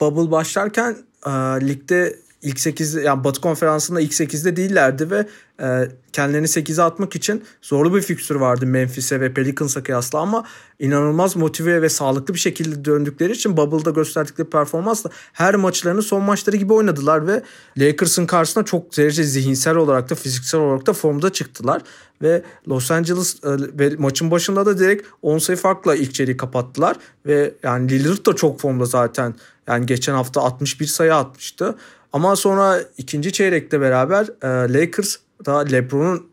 Bubble 0.00 0.30
başlarken 0.30 0.96
e, 1.26 1.30
ligde 1.68 2.16
ilk 2.46 2.60
8 2.60 2.94
yani 2.94 3.24
Batı 3.24 3.40
konferansında 3.40 4.00
ilk 4.00 4.12
8'de 4.12 4.56
değillerdi 4.56 5.10
ve 5.10 5.26
e, 5.60 5.88
kendilerini 6.12 6.46
8'e 6.46 6.82
atmak 6.82 7.16
için 7.16 7.44
zorlu 7.62 7.94
bir 7.94 8.02
fikstür 8.02 8.34
vardı 8.34 8.66
Memphis'e 8.66 9.20
ve 9.20 9.34
Pelicans'a 9.34 9.82
kıyasla 9.82 10.18
ama 10.18 10.44
inanılmaz 10.78 11.36
motive 11.36 11.82
ve 11.82 11.88
sağlıklı 11.88 12.34
bir 12.34 12.38
şekilde 12.38 12.84
döndükleri 12.84 13.32
için 13.32 13.56
Bubble'da 13.56 13.90
gösterdikleri 13.90 14.50
performansla 14.50 15.10
her 15.32 15.54
maçlarını 15.54 16.02
son 16.02 16.22
maçları 16.22 16.56
gibi 16.56 16.72
oynadılar 16.72 17.26
ve 17.26 17.42
Lakers'ın 17.78 18.26
karşısında 18.26 18.64
çok 18.64 18.96
derece 18.96 19.24
zihinsel 19.24 19.76
olarak 19.76 20.10
da 20.10 20.14
fiziksel 20.14 20.60
olarak 20.60 20.86
da 20.86 20.92
formda 20.92 21.32
çıktılar 21.32 21.82
ve 22.22 22.42
Los 22.68 22.90
Angeles 22.90 23.36
e, 23.44 23.48
ve 23.78 23.96
maçın 23.98 24.30
başında 24.30 24.66
da 24.66 24.78
direkt 24.78 25.06
10 25.22 25.38
sayı 25.38 25.56
farkla 25.58 25.94
ilk 25.94 26.14
çeyreği 26.14 26.36
kapattılar 26.36 26.96
ve 27.26 27.54
yani 27.62 27.90
Lillard 27.90 28.26
da 28.26 28.36
çok 28.36 28.60
formda 28.60 28.84
zaten. 28.84 29.34
Yani 29.68 29.86
geçen 29.86 30.14
hafta 30.14 30.40
61 30.40 30.86
sayı 30.86 31.14
atmıştı 31.14 31.76
ama 32.16 32.36
sonra 32.36 32.80
ikinci 32.98 33.32
çeyrekte 33.32 33.80
beraber 33.80 34.26
e, 34.42 34.48
Lakers 34.72 35.16
da 35.46 35.58
LeBron'un 35.58 36.26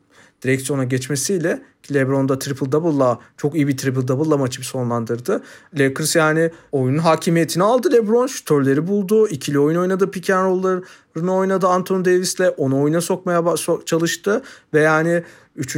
direksiyona 0.43 0.83
geçmesiyle 0.83 1.61
LeBron 1.93 2.29
da 2.29 2.39
triple 2.39 2.71
double'la 2.71 3.19
çok 3.37 3.55
iyi 3.55 3.67
bir 3.67 3.77
triple 3.77 4.07
double'la 4.07 4.37
maçı 4.37 4.61
bir 4.61 4.65
sonlandırdı. 4.65 5.43
Lakers 5.79 6.15
yani 6.15 6.51
oyunun 6.71 6.97
hakimiyetini 6.97 7.63
aldı 7.63 7.91
LeBron. 7.91 8.27
Şütörleri 8.27 8.87
buldu. 8.87 9.27
ikili 9.27 9.59
oyun 9.59 9.79
oynadı. 9.79 10.11
Pick 10.11 10.29
and 10.29 10.45
roll'larını 10.45 11.35
oynadı 11.35 11.67
Anthony 11.67 12.05
Davis'le. 12.05 12.53
Onu 12.57 12.81
oyuna 12.81 13.01
sokmaya 13.01 13.43
çalıştı. 13.85 14.41
Ve 14.73 14.81
yani 14.81 15.23
3. 15.55 15.77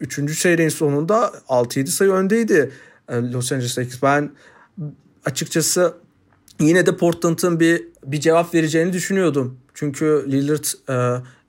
üçüncü 0.00 0.34
çeyreğin 0.34 0.68
sonunda 0.68 1.32
6-7 1.48 1.86
sayı 1.86 2.10
öndeydi 2.10 2.72
e, 3.08 3.32
Los 3.32 3.52
Angeles 3.52 3.78
Lakers. 3.78 4.02
Ben 4.02 4.30
açıkçası 5.24 5.94
yine 6.60 6.86
de 6.86 6.96
Portland'ın 6.96 7.60
bir 7.60 7.88
bir 8.04 8.20
cevap 8.20 8.54
vereceğini 8.54 8.92
düşünüyordum. 8.92 9.58
Çünkü 9.74 10.26
Lillard 10.28 10.64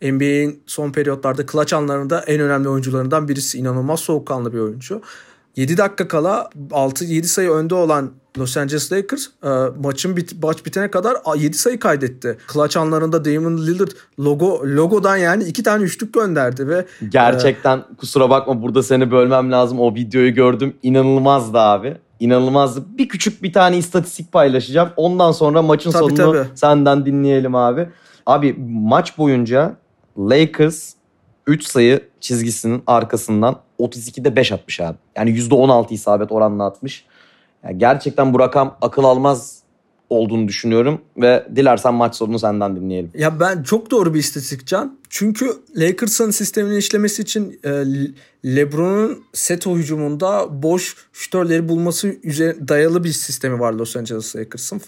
e, 0.01 0.11
NBA'in 0.11 0.63
son 0.65 0.91
periyotlarda 0.91 1.45
clutch 1.45 1.73
anlarında 1.73 2.19
en 2.19 2.39
önemli 2.39 2.69
oyuncularından 2.69 3.27
birisi. 3.27 3.57
inanılmaz 3.57 3.99
soğukkanlı 3.99 4.53
bir 4.53 4.59
oyuncu. 4.59 5.01
7 5.55 5.77
dakika 5.77 6.07
kala 6.07 6.49
6-7 6.71 7.23
sayı 7.23 7.49
önde 7.49 7.75
olan 7.75 8.11
Los 8.37 8.57
Angeles 8.57 8.91
Lakers 8.91 9.27
e, 9.43 9.49
maçın 9.83 10.17
bit, 10.17 10.43
maç 10.43 10.65
bitene 10.65 10.91
kadar 10.91 11.17
7 11.37 11.57
sayı 11.57 11.79
kaydetti. 11.79 12.37
Clutch 12.53 12.77
anlarında 12.77 13.25
Damon 13.25 13.57
Lillard 13.57 13.91
logo 14.19 14.61
logodan 14.63 15.17
yani 15.17 15.43
iki 15.43 15.63
tane 15.63 15.83
üçlük 15.83 16.13
gönderdi 16.13 16.67
ve 16.67 16.85
gerçekten 17.09 17.77
e, 17.77 17.83
kusura 17.97 18.29
bakma 18.29 18.61
burada 18.61 18.83
seni 18.83 19.11
bölmem 19.11 19.51
lazım. 19.51 19.79
O 19.79 19.95
videoyu 19.95 20.33
gördüm. 20.33 20.73
İnanılmazdı 20.83 21.57
abi. 21.57 21.97
İnanılmazdı. 22.19 22.97
Bir 22.97 23.09
küçük 23.09 23.43
bir 23.43 23.53
tane 23.53 23.77
istatistik 23.77 24.31
paylaşacağım. 24.31 24.89
Ondan 24.97 25.31
sonra 25.31 25.61
maçın 25.61 25.91
tabii, 25.91 25.99
sonunu 25.99 26.33
tabii. 26.33 26.47
senden 26.55 27.05
dinleyelim 27.05 27.55
abi. 27.55 27.89
Abi 28.25 28.55
maç 28.69 29.17
boyunca 29.17 29.75
Lakers 30.17 30.93
3 31.47 31.63
sayı 31.63 32.09
çizgisinin 32.19 32.83
arkasından 32.87 33.55
32'de 33.79 34.35
5 34.35 34.51
atmış 34.51 34.79
abi. 34.79 34.97
Yani 35.15 35.29
%16 35.31 35.93
isabet 35.93 36.31
oranla 36.31 36.65
atmış. 36.65 37.05
Yani 37.63 37.77
gerçekten 37.77 38.33
bu 38.33 38.39
rakam 38.39 38.77
akıl 38.81 39.03
almaz 39.03 39.58
olduğunu 40.09 40.47
düşünüyorum 40.47 41.01
ve 41.17 41.47
dilersen 41.55 41.93
maç 41.93 42.15
sonunu 42.15 42.39
senden 42.39 42.75
dinleyelim. 42.75 43.11
Ya 43.13 43.39
ben 43.39 43.63
çok 43.63 43.91
doğru 43.91 44.13
bir 44.13 44.19
istatistik 44.19 44.67
Can. 44.67 44.97
Çünkü 45.09 45.53
Lakers'ın 45.75 46.31
sistemini 46.31 46.77
işlemesi 46.77 47.21
için 47.21 47.59
e, 47.63 47.85
LeBron'un 48.45 49.23
set 49.33 49.67
o 49.67 49.77
hücumunda 49.77 50.63
boş 50.63 50.95
şütörleri 51.13 51.69
bulması 51.69 52.15
üzerine 52.23 52.67
dayalı 52.67 53.03
bir 53.03 53.11
sistemi 53.11 53.59
var 53.59 53.73
Los 53.73 53.95
Angeles 53.95 54.35
Lakers'ın. 54.35 54.81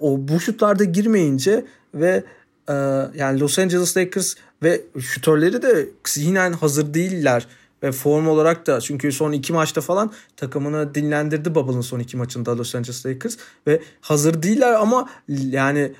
O 0.00 0.28
bu 0.28 0.40
şutlarda 0.40 0.84
girmeyince 0.84 1.64
ve 1.94 2.24
e, 2.68 2.72
yani 3.14 3.40
Los 3.40 3.58
Angeles 3.58 3.96
Lakers 3.96 4.34
ve 4.62 4.80
şütörleri 5.00 5.62
de 5.62 5.88
zihnen 6.06 6.52
hazır 6.52 6.94
değiller 6.94 7.46
ve 7.84 7.92
form 7.92 8.28
olarak 8.28 8.66
da 8.66 8.80
çünkü 8.80 9.12
son 9.12 9.32
iki 9.32 9.52
maçta 9.52 9.80
falan 9.80 10.12
takımını 10.36 10.94
dinlendirdi 10.94 11.54
Bubble'ın 11.54 11.80
son 11.80 11.98
iki 11.98 12.16
maçında 12.16 12.58
Los 12.58 12.74
Angeles 12.74 13.06
Lakers 13.06 13.36
ve 13.66 13.80
hazır 14.00 14.42
değiller 14.42 14.72
ama 14.72 15.08
yani 15.28 15.92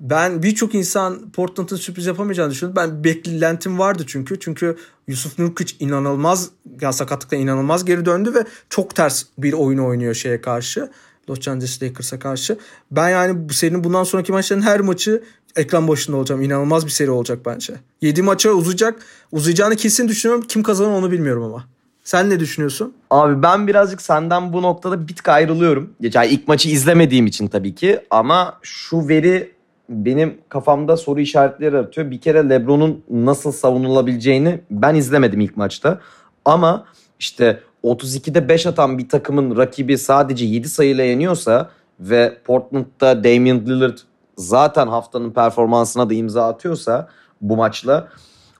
ben 0.00 0.42
birçok 0.42 0.74
insan 0.74 1.30
Portland'ın 1.30 1.76
sürpriz 1.76 2.06
yapamayacağını 2.06 2.50
düşünüyorum. 2.50 2.76
Ben 2.76 3.04
beklentim 3.04 3.78
vardı 3.78 4.04
çünkü. 4.06 4.40
Çünkü 4.40 4.76
Yusuf 5.08 5.38
Nurkic 5.38 5.76
inanılmaz 5.80 6.50
ya 6.80 6.92
sakatlıkta 6.92 7.36
inanılmaz 7.36 7.84
geri 7.84 8.04
döndü 8.04 8.34
ve 8.34 8.44
çok 8.70 8.94
ters 8.94 9.24
bir 9.38 9.52
oyun 9.52 9.78
oynuyor 9.78 10.14
şeye 10.14 10.40
karşı. 10.40 10.90
Los 11.30 11.48
Angeles 11.48 11.82
Lakers'a 11.82 12.18
karşı. 12.18 12.58
Ben 12.90 13.08
yani 13.08 13.48
bu 13.48 13.52
serinin 13.52 13.84
bundan 13.84 14.04
sonraki 14.04 14.32
maçların 14.32 14.62
her 14.62 14.80
maçı 14.80 15.22
ekran 15.56 15.88
başında 15.88 16.16
olacağım. 16.16 16.42
İnanılmaz 16.42 16.86
bir 16.86 16.90
seri 16.90 17.10
olacak 17.10 17.38
bence. 17.46 17.74
7 18.02 18.22
maça 18.22 18.50
uzayacak. 18.50 19.02
Uzayacağını 19.32 19.76
kesin 19.76 20.08
düşünüyorum. 20.08 20.44
Kim 20.48 20.62
kazanır 20.62 20.90
onu 20.90 21.10
bilmiyorum 21.10 21.42
ama. 21.42 21.64
Sen 22.04 22.30
ne 22.30 22.40
düşünüyorsun? 22.40 22.94
Abi 23.10 23.42
ben 23.42 23.66
birazcık 23.66 24.02
senden 24.02 24.52
bu 24.52 24.62
noktada 24.62 25.08
bir 25.08 25.16
tık 25.16 25.28
ayrılıyorum. 25.28 25.90
Yani 26.00 26.28
ilk 26.28 26.48
maçı 26.48 26.68
izlemediğim 26.68 27.26
için 27.26 27.48
tabii 27.48 27.74
ki. 27.74 28.00
Ama 28.10 28.58
şu 28.62 29.08
veri 29.08 29.52
benim 29.88 30.34
kafamda 30.48 30.96
soru 30.96 31.20
işaretleri 31.20 31.74
yaratıyor. 31.74 32.10
Bir 32.10 32.20
kere 32.20 32.48
LeBron'un 32.48 33.04
nasıl 33.10 33.52
savunulabileceğini 33.52 34.60
ben 34.70 34.94
izlemedim 34.94 35.40
ilk 35.40 35.56
maçta. 35.56 36.00
Ama 36.44 36.84
işte 37.18 37.60
32'de 37.84 38.48
5 38.48 38.66
atan 38.66 38.98
bir 38.98 39.08
takımın 39.08 39.56
rakibi 39.56 39.98
sadece 39.98 40.44
7 40.44 40.68
sayıyla 40.68 41.04
yeniyorsa 41.04 41.70
ve 42.00 42.38
Portland'da 42.44 43.24
Damian 43.24 43.66
Lillard 43.66 43.98
zaten 44.36 44.86
haftanın 44.86 45.30
performansına 45.30 46.10
da 46.10 46.14
imza 46.14 46.48
atıyorsa 46.48 47.08
bu 47.40 47.56
maçla 47.56 48.08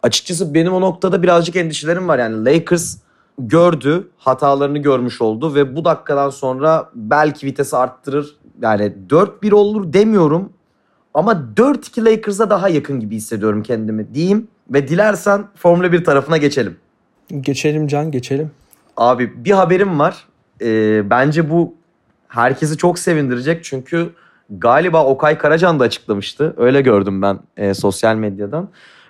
açıkçası 0.02 0.54
benim 0.54 0.72
o 0.72 0.80
noktada 0.80 1.22
birazcık 1.22 1.56
endişelerim 1.56 2.08
var. 2.08 2.18
Yani 2.18 2.44
Lakers 2.44 2.96
gördü, 3.38 4.08
hatalarını 4.18 4.78
görmüş 4.78 5.20
oldu 5.20 5.54
ve 5.54 5.76
bu 5.76 5.84
dakikadan 5.84 6.30
sonra 6.30 6.90
belki 6.94 7.46
vitesi 7.46 7.76
arttırır. 7.76 8.36
Yani 8.62 8.92
4-1 9.08 9.54
olur 9.54 9.92
demiyorum 9.92 10.52
ama 11.14 11.32
4-2 11.56 12.04
Lakers'a 12.04 12.50
daha 12.50 12.68
yakın 12.68 13.00
gibi 13.00 13.16
hissediyorum 13.16 13.62
kendimi 13.62 14.14
diyeyim 14.14 14.48
ve 14.70 14.88
dilersen 14.88 15.44
Formula 15.54 15.92
1 15.92 16.04
tarafına 16.04 16.36
geçelim. 16.36 16.76
Geçelim 17.40 17.86
Can, 17.86 18.10
geçelim. 18.10 18.50
Abi 18.96 19.44
bir 19.44 19.50
haberim 19.50 19.98
var. 19.98 20.26
Ee, 20.62 21.10
bence 21.10 21.50
bu 21.50 21.74
herkesi 22.28 22.76
çok 22.76 22.98
sevindirecek 22.98 23.64
çünkü 23.64 24.10
galiba 24.50 25.04
Okay 25.04 25.38
Karacan 25.38 25.80
da 25.80 25.84
açıklamıştı. 25.84 26.54
Öyle 26.56 26.80
gördüm 26.80 27.22
ben 27.22 27.38
e, 27.56 27.74
sosyal 27.74 28.16
medyadan. 28.16 28.68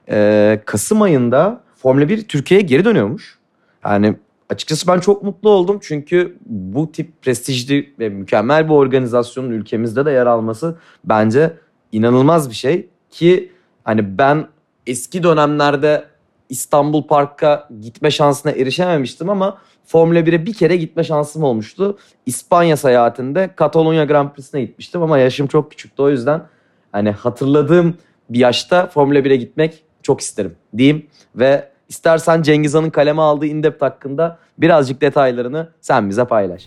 E, 0.08 0.60
Kasım 0.66 1.02
ayında 1.02 1.60
Formula 1.76 2.08
1 2.08 2.28
Türkiye'ye 2.28 2.66
geri 2.66 2.84
dönüyormuş. 2.84 3.38
Yani 3.84 4.16
açıkçası 4.50 4.88
ben 4.88 5.00
çok 5.00 5.22
mutlu 5.22 5.50
oldum 5.50 5.78
çünkü 5.82 6.36
bu 6.46 6.92
tip 6.92 7.22
prestijli 7.22 7.94
ve 7.98 8.08
mükemmel 8.08 8.64
bir 8.64 8.74
organizasyonun 8.74 9.50
ülkemizde 9.50 10.06
de 10.06 10.10
yer 10.10 10.26
alması 10.26 10.78
bence 11.04 11.52
inanılmaz 11.92 12.50
bir 12.50 12.54
şey 12.54 12.88
ki 13.10 13.52
hani 13.84 14.18
ben 14.18 14.46
eski 14.86 15.22
dönemlerde 15.22 16.04
İstanbul 16.48 17.02
Park'a 17.02 17.68
gitme 17.80 18.10
şansına 18.10 18.52
erişememiştim 18.52 19.30
ama 19.30 19.58
Formula 19.86 20.18
1'e 20.18 20.46
bir 20.46 20.54
kere 20.54 20.76
gitme 20.76 21.04
şansım 21.04 21.42
olmuştu. 21.42 21.98
İspanya 22.26 22.76
seyahatinde 22.76 23.50
Katalonya 23.56 24.04
Grand 24.04 24.30
Prix'sine 24.30 24.60
gitmiştim 24.60 25.02
ama 25.02 25.18
yaşım 25.18 25.46
çok 25.46 25.70
küçüktü. 25.70 26.02
O 26.02 26.10
yüzden 26.10 26.42
hani 26.92 27.10
hatırladığım 27.10 27.96
bir 28.30 28.38
yaşta 28.38 28.86
Formula 28.86 29.18
1'e 29.18 29.36
gitmek 29.36 29.82
çok 30.02 30.20
isterim 30.20 30.54
diyeyim. 30.76 31.06
Ve 31.34 31.68
istersen 31.88 32.42
Cengiz 32.42 32.74
Han'ın 32.74 32.90
kaleme 32.90 33.22
aldığı 33.22 33.46
Indept 33.46 33.82
hakkında 33.82 34.38
birazcık 34.58 35.00
detaylarını 35.00 35.68
sen 35.80 36.10
bize 36.10 36.24
paylaş. 36.24 36.66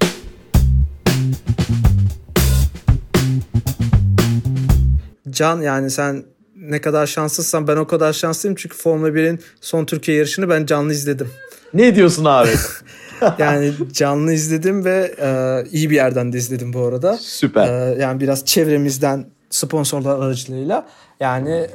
Can 5.29 5.61
yani 5.61 5.89
sen 5.89 6.23
ne 6.69 6.81
kadar 6.81 7.07
şanslıysan 7.07 7.67
ben 7.67 7.77
o 7.77 7.87
kadar 7.87 8.13
şanslıyım. 8.13 8.55
Çünkü 8.55 8.77
Formula 8.77 9.09
1'in 9.09 9.39
son 9.61 9.85
Türkiye 9.85 10.17
yarışını 10.17 10.49
ben 10.49 10.65
canlı 10.65 10.93
izledim. 10.93 11.29
Ne 11.73 11.95
diyorsun 11.95 12.25
abi? 12.25 12.49
yani 13.37 13.73
canlı 13.91 14.33
izledim 14.33 14.85
ve 14.85 15.15
e, 15.21 15.63
iyi 15.71 15.89
bir 15.89 15.95
yerden 15.95 16.33
de 16.33 16.37
izledim 16.37 16.73
bu 16.73 16.85
arada. 16.85 17.17
Süper. 17.17 17.67
E, 17.67 18.01
yani 18.01 18.19
biraz 18.19 18.45
çevremizden 18.45 19.25
sponsorlar 19.49 20.19
aracılığıyla 20.19 20.87
yani 21.19 21.67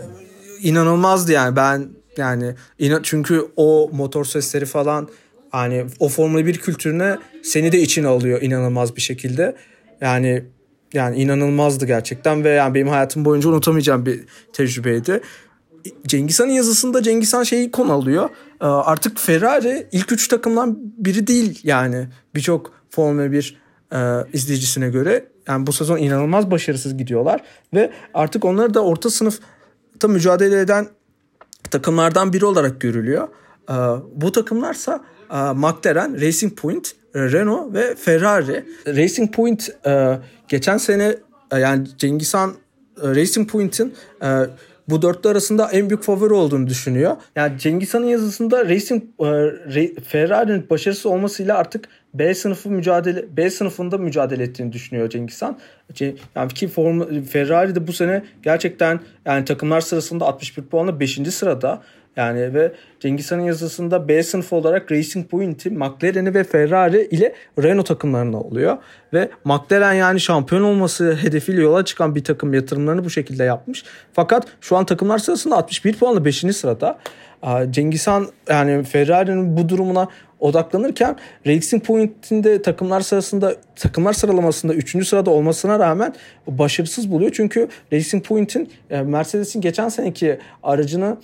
inanılmazdı 0.63 1.33
yani 1.33 1.57
ben 1.57 1.89
yani 2.17 2.55
inan 2.79 3.01
çünkü 3.03 3.47
o 3.57 3.91
motor 3.93 4.25
sesleri 4.25 4.67
falan 4.67 5.09
hani 5.51 5.85
o 6.01 6.09
Formula 6.09 6.47
1 6.47 6.59
kültürüne 6.59 7.19
seni 7.43 7.73
de 7.73 7.81
içine 7.81 8.07
alıyor 8.07 8.43
inanılmaz 8.43 8.97
bir 8.97 9.01
şekilde. 9.01 9.57
Yani 10.01 10.45
yani 10.95 11.17
inanılmazdı 11.17 11.87
gerçekten 11.87 12.45
ve 12.45 12.49
yani 12.49 12.75
benim 12.75 12.89
hayatım 12.89 13.25
boyunca 13.25 13.49
unutamayacağım 13.49 14.07
bir 14.07 14.25
tecrübeydi. 14.53 15.21
Cengiz 16.07 16.41
Han'ın 16.41 16.51
yazısında 16.51 17.03
Cengiz 17.03 17.35
Han 17.35 17.43
şeyi 17.43 17.71
konu 17.71 17.93
alıyor. 17.93 18.31
Ee, 18.61 18.65
artık 18.65 19.19
Ferrari 19.19 19.87
ilk 19.93 20.13
üç 20.13 20.29
takımdan 20.29 20.79
biri 20.81 21.27
değil 21.27 21.61
yani 21.65 22.09
birçok 22.35 22.73
Formula 22.91 23.33
1 23.33 23.61
e, 23.93 23.99
izleyicisine 24.33 24.89
göre. 24.89 25.29
Yani 25.49 25.67
bu 25.67 25.73
sezon 25.73 25.99
inanılmaz 25.99 26.51
başarısız 26.51 26.97
gidiyorlar 26.97 27.41
ve 27.75 27.93
artık 28.15 28.45
onları 28.45 28.75
da 28.75 28.85
orta 28.85 29.11
sınıfta 29.11 30.09
mücadele 30.09 30.61
eden 30.61 30.89
takımlardan 31.71 32.33
biri 32.33 32.45
olarak 32.45 32.81
görülüyor. 32.81 33.29
Ee, 33.71 33.75
bu 34.15 34.33
takımlarsa 34.33 35.05
McLaren, 35.55 36.21
Racing 36.21 36.57
Point, 36.57 36.93
Renault 37.15 37.75
ve 37.75 37.95
Ferrari. 37.95 38.65
Racing 38.87 39.35
Point 39.35 39.71
e, 39.87 40.19
geçen 40.49 40.77
sene 40.77 41.17
yani 41.53 41.87
Cengiz 41.99 42.35
Han 42.35 42.55
Racing 43.03 43.51
Point'in 43.51 43.95
bu 44.89 45.03
dörtlü 45.03 45.31
arasında 45.31 45.71
en 45.73 45.91
büyük 45.91 46.03
favori 46.03 46.33
olduğunu 46.33 46.67
düşünüyor. 46.67 47.17
Yani 47.37 47.59
Cengiz 47.59 47.95
Han'ın 47.95 48.07
yazısında 48.07 48.65
Racing 48.65 49.03
e, 49.77 50.01
Ferrari'nin 50.01 50.71
başarısız 50.71 51.07
olmasıyla 51.07 51.57
artık 51.57 51.89
B 52.15 52.35
sınıfı 52.35 52.71
mücadele 52.71 53.37
B 53.37 53.51
sınıfında 53.51 53.99
mücadele 53.99 54.43
ettiğini 54.43 54.73
düşünüyor 54.73 55.11
Cengiz 55.11 55.43
Han. 55.43 55.59
Yani 56.35 56.53
ki 56.55 56.69
Ferrari 57.31 57.75
de 57.75 57.87
bu 57.87 57.93
sene 57.93 58.23
gerçekten 58.43 59.01
yani 59.25 59.45
takımlar 59.45 59.81
sırasında 59.81 60.25
61 60.25 60.63
puanla 60.63 61.01
5. 61.01 61.21
sırada. 61.31 61.83
Yani 62.17 62.55
ve 62.55 62.73
Cengiz 63.01 63.33
Han'ın 63.33 63.43
yazısında 63.43 64.09
B 64.09 64.23
sınıfı 64.23 64.57
olarak 64.57 64.93
Racing 64.93 65.31
Point'i, 65.31 65.71
McLaren'i 65.71 66.35
ve 66.35 66.45
Ferrari 66.45 67.09
ile 67.11 67.35
Renault 67.63 67.87
takımlarına 67.87 68.41
oluyor. 68.41 68.77
Ve 69.13 69.31
McLaren 69.45 69.93
yani 69.93 70.21
şampiyon 70.21 70.63
olması 70.63 71.15
hedefiyle 71.15 71.63
yola 71.63 71.85
çıkan 71.85 72.15
bir 72.15 72.25
takım 72.25 72.55
yatırımlarını 72.55 73.05
bu 73.05 73.11
şekilde 73.11 73.45
yapmış. 73.45 73.85
Fakat 74.13 74.47
şu 74.61 74.77
an 74.77 74.87
takımlar 74.87 75.19
sırasında 75.19 75.57
61 75.57 75.97
puanla 75.97 76.25
5. 76.25 76.37
sırada. 76.57 76.99
Cengiz 77.71 78.07
Han 78.07 78.29
yani 78.49 78.85
Ferrari'nin 78.85 79.57
bu 79.57 79.69
durumuna 79.69 80.09
odaklanırken 80.41 81.17
Racing 81.47 81.85
Point'in 81.85 82.45
de 82.45 82.63
takımlar 82.63 83.01
sırasında 83.01 83.57
takımlar 83.77 84.13
sıralamasında 84.13 84.75
3. 84.75 85.09
sırada 85.09 85.31
olmasına 85.31 85.79
rağmen 85.79 86.15
başarısız 86.47 87.11
buluyor. 87.11 87.33
Çünkü 87.35 87.69
Racing 87.93 88.25
Point'in 88.27 88.71
e, 88.91 89.03
Mercedes'in 89.03 89.61
geçen 89.61 89.89
seneki 89.89 90.39
aracını 90.63 91.17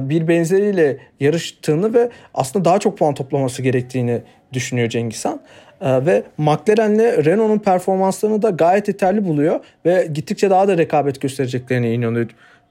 bir 0.00 0.28
benzeriyle 0.28 0.98
yarıştığını 1.20 1.94
ve 1.94 2.10
aslında 2.34 2.64
daha 2.64 2.78
çok 2.78 2.98
puan 2.98 3.14
toplaması 3.14 3.62
gerektiğini 3.62 4.22
düşünüyor 4.52 4.88
Cengiz 4.88 5.24
Han. 5.24 5.40
E, 5.80 6.06
ve 6.06 6.22
McLaren'le 6.38 7.24
Renault'un 7.24 7.58
performanslarını 7.58 8.42
da 8.42 8.50
gayet 8.50 8.88
yeterli 8.88 9.24
buluyor 9.24 9.60
ve 9.86 10.08
gittikçe 10.14 10.50
daha 10.50 10.68
da 10.68 10.78
rekabet 10.78 11.20
göstereceklerine 11.20 11.94
inanıyor 11.94 12.28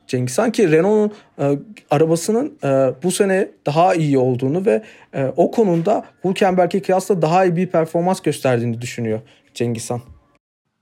Cengiz 0.08 0.38
Han 0.38 0.52
ki 0.52 0.72
Renault'un 0.72 1.14
e, 1.40 1.60
arabasının 1.90 2.58
e, 2.64 2.68
bu 3.04 3.12
sene 3.12 3.48
daha 3.66 3.96
iyi 3.96 4.18
olduğunu 4.18 4.66
ve 4.66 4.84
e, 5.14 5.26
o 5.38 5.52
konuda 5.52 6.06
Hülkenberg'e 6.24 6.82
kıyasla 6.82 7.22
daha 7.22 7.46
iyi 7.46 7.56
bir 7.56 7.68
performans 7.68 8.22
gösterdiğini 8.22 8.82
düşünüyor 8.82 9.20
Cengiz 9.54 9.92
Han. 9.92 10.02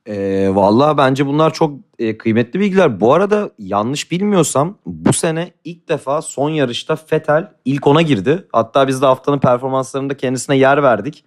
E, 0.05 0.49
Valla 0.55 0.97
bence 0.97 1.25
bunlar 1.25 1.53
çok 1.53 1.79
e, 1.99 2.17
kıymetli 2.17 2.59
bilgiler. 2.59 2.99
Bu 2.99 3.13
arada 3.13 3.49
yanlış 3.59 4.11
bilmiyorsam 4.11 4.77
bu 4.85 5.13
sene 5.13 5.51
ilk 5.63 5.89
defa 5.89 6.21
son 6.21 6.49
yarışta 6.49 6.95
Fetel 6.95 7.51
ilk 7.65 7.87
ona 7.87 8.01
girdi. 8.01 8.47
Hatta 8.51 8.87
biz 8.87 9.01
de 9.01 9.05
haftanın 9.05 9.39
performanslarında 9.39 10.17
kendisine 10.17 10.57
yer 10.57 10.83
verdik. 10.83 11.25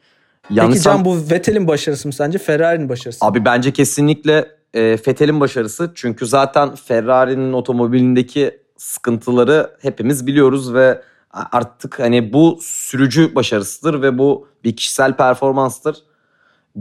Yanlış 0.50 0.74
Peki 0.74 0.84
Can 0.84 1.04
bu 1.04 1.16
Vettel'in 1.30 1.68
başarısı 1.68 2.08
mı 2.08 2.12
sence 2.12 2.38
Ferrari'nin 2.38 2.88
başarısı 2.88 3.24
mı? 3.24 3.30
Abi 3.30 3.44
bence 3.44 3.72
kesinlikle 3.72 4.48
e, 4.74 4.96
Fethel'in 4.96 5.40
başarısı. 5.40 5.92
Çünkü 5.94 6.26
zaten 6.26 6.74
Ferrari'nin 6.74 7.52
otomobilindeki 7.52 8.60
sıkıntıları 8.76 9.70
hepimiz 9.82 10.26
biliyoruz 10.26 10.74
ve 10.74 11.02
artık 11.30 12.00
hani 12.00 12.32
bu 12.32 12.58
sürücü 12.62 13.34
başarısıdır 13.34 14.02
ve 14.02 14.18
bu 14.18 14.48
bir 14.64 14.76
kişisel 14.76 15.16
performanstır 15.16 15.96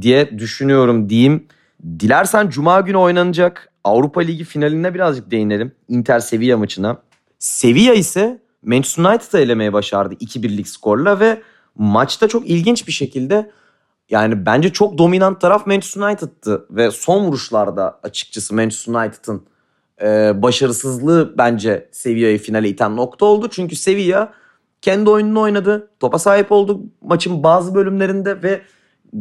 diye 0.01 0.39
düşünüyorum 0.39 1.09
diyeyim. 1.09 1.47
Dilersen 1.99 2.49
Cuma 2.49 2.81
günü 2.81 2.97
oynanacak 2.97 3.69
Avrupa 3.83 4.21
Ligi 4.21 4.43
finaline 4.43 4.93
birazcık 4.93 5.31
değinelim. 5.31 5.71
Inter 5.87 6.19
Sevilla 6.19 6.57
maçına. 6.57 6.97
Sevilla 7.39 7.93
ise 7.93 8.41
Manchester 8.63 9.03
United'ı 9.03 9.39
elemeye 9.39 9.73
başardı 9.73 10.13
2-1'lik 10.13 10.67
skorla 10.67 11.19
ve 11.19 11.41
maçta 11.75 12.27
çok 12.27 12.49
ilginç 12.49 12.87
bir 12.87 12.91
şekilde 12.91 13.51
yani 14.09 14.45
bence 14.45 14.73
çok 14.73 14.97
dominant 14.97 15.41
taraf 15.41 15.67
Manchester 15.67 16.01
United'tı 16.01 16.65
ve 16.69 16.91
son 16.91 17.25
vuruşlarda 17.25 17.99
açıkçası 18.03 18.55
Manchester 18.55 18.93
United'ın 18.93 19.47
e, 20.01 20.41
başarısızlığı 20.41 21.37
bence 21.37 21.89
Sevilla'yı 21.91 22.39
finale 22.39 22.69
iten 22.69 22.95
nokta 22.95 23.25
oldu. 23.25 23.47
Çünkü 23.51 23.75
Sevilla 23.75 24.33
kendi 24.81 25.09
oyununu 25.09 25.41
oynadı. 25.41 25.91
Topa 25.99 26.19
sahip 26.19 26.51
oldu 26.51 26.81
maçın 27.01 27.43
bazı 27.43 27.75
bölümlerinde 27.75 28.43
ve 28.43 28.61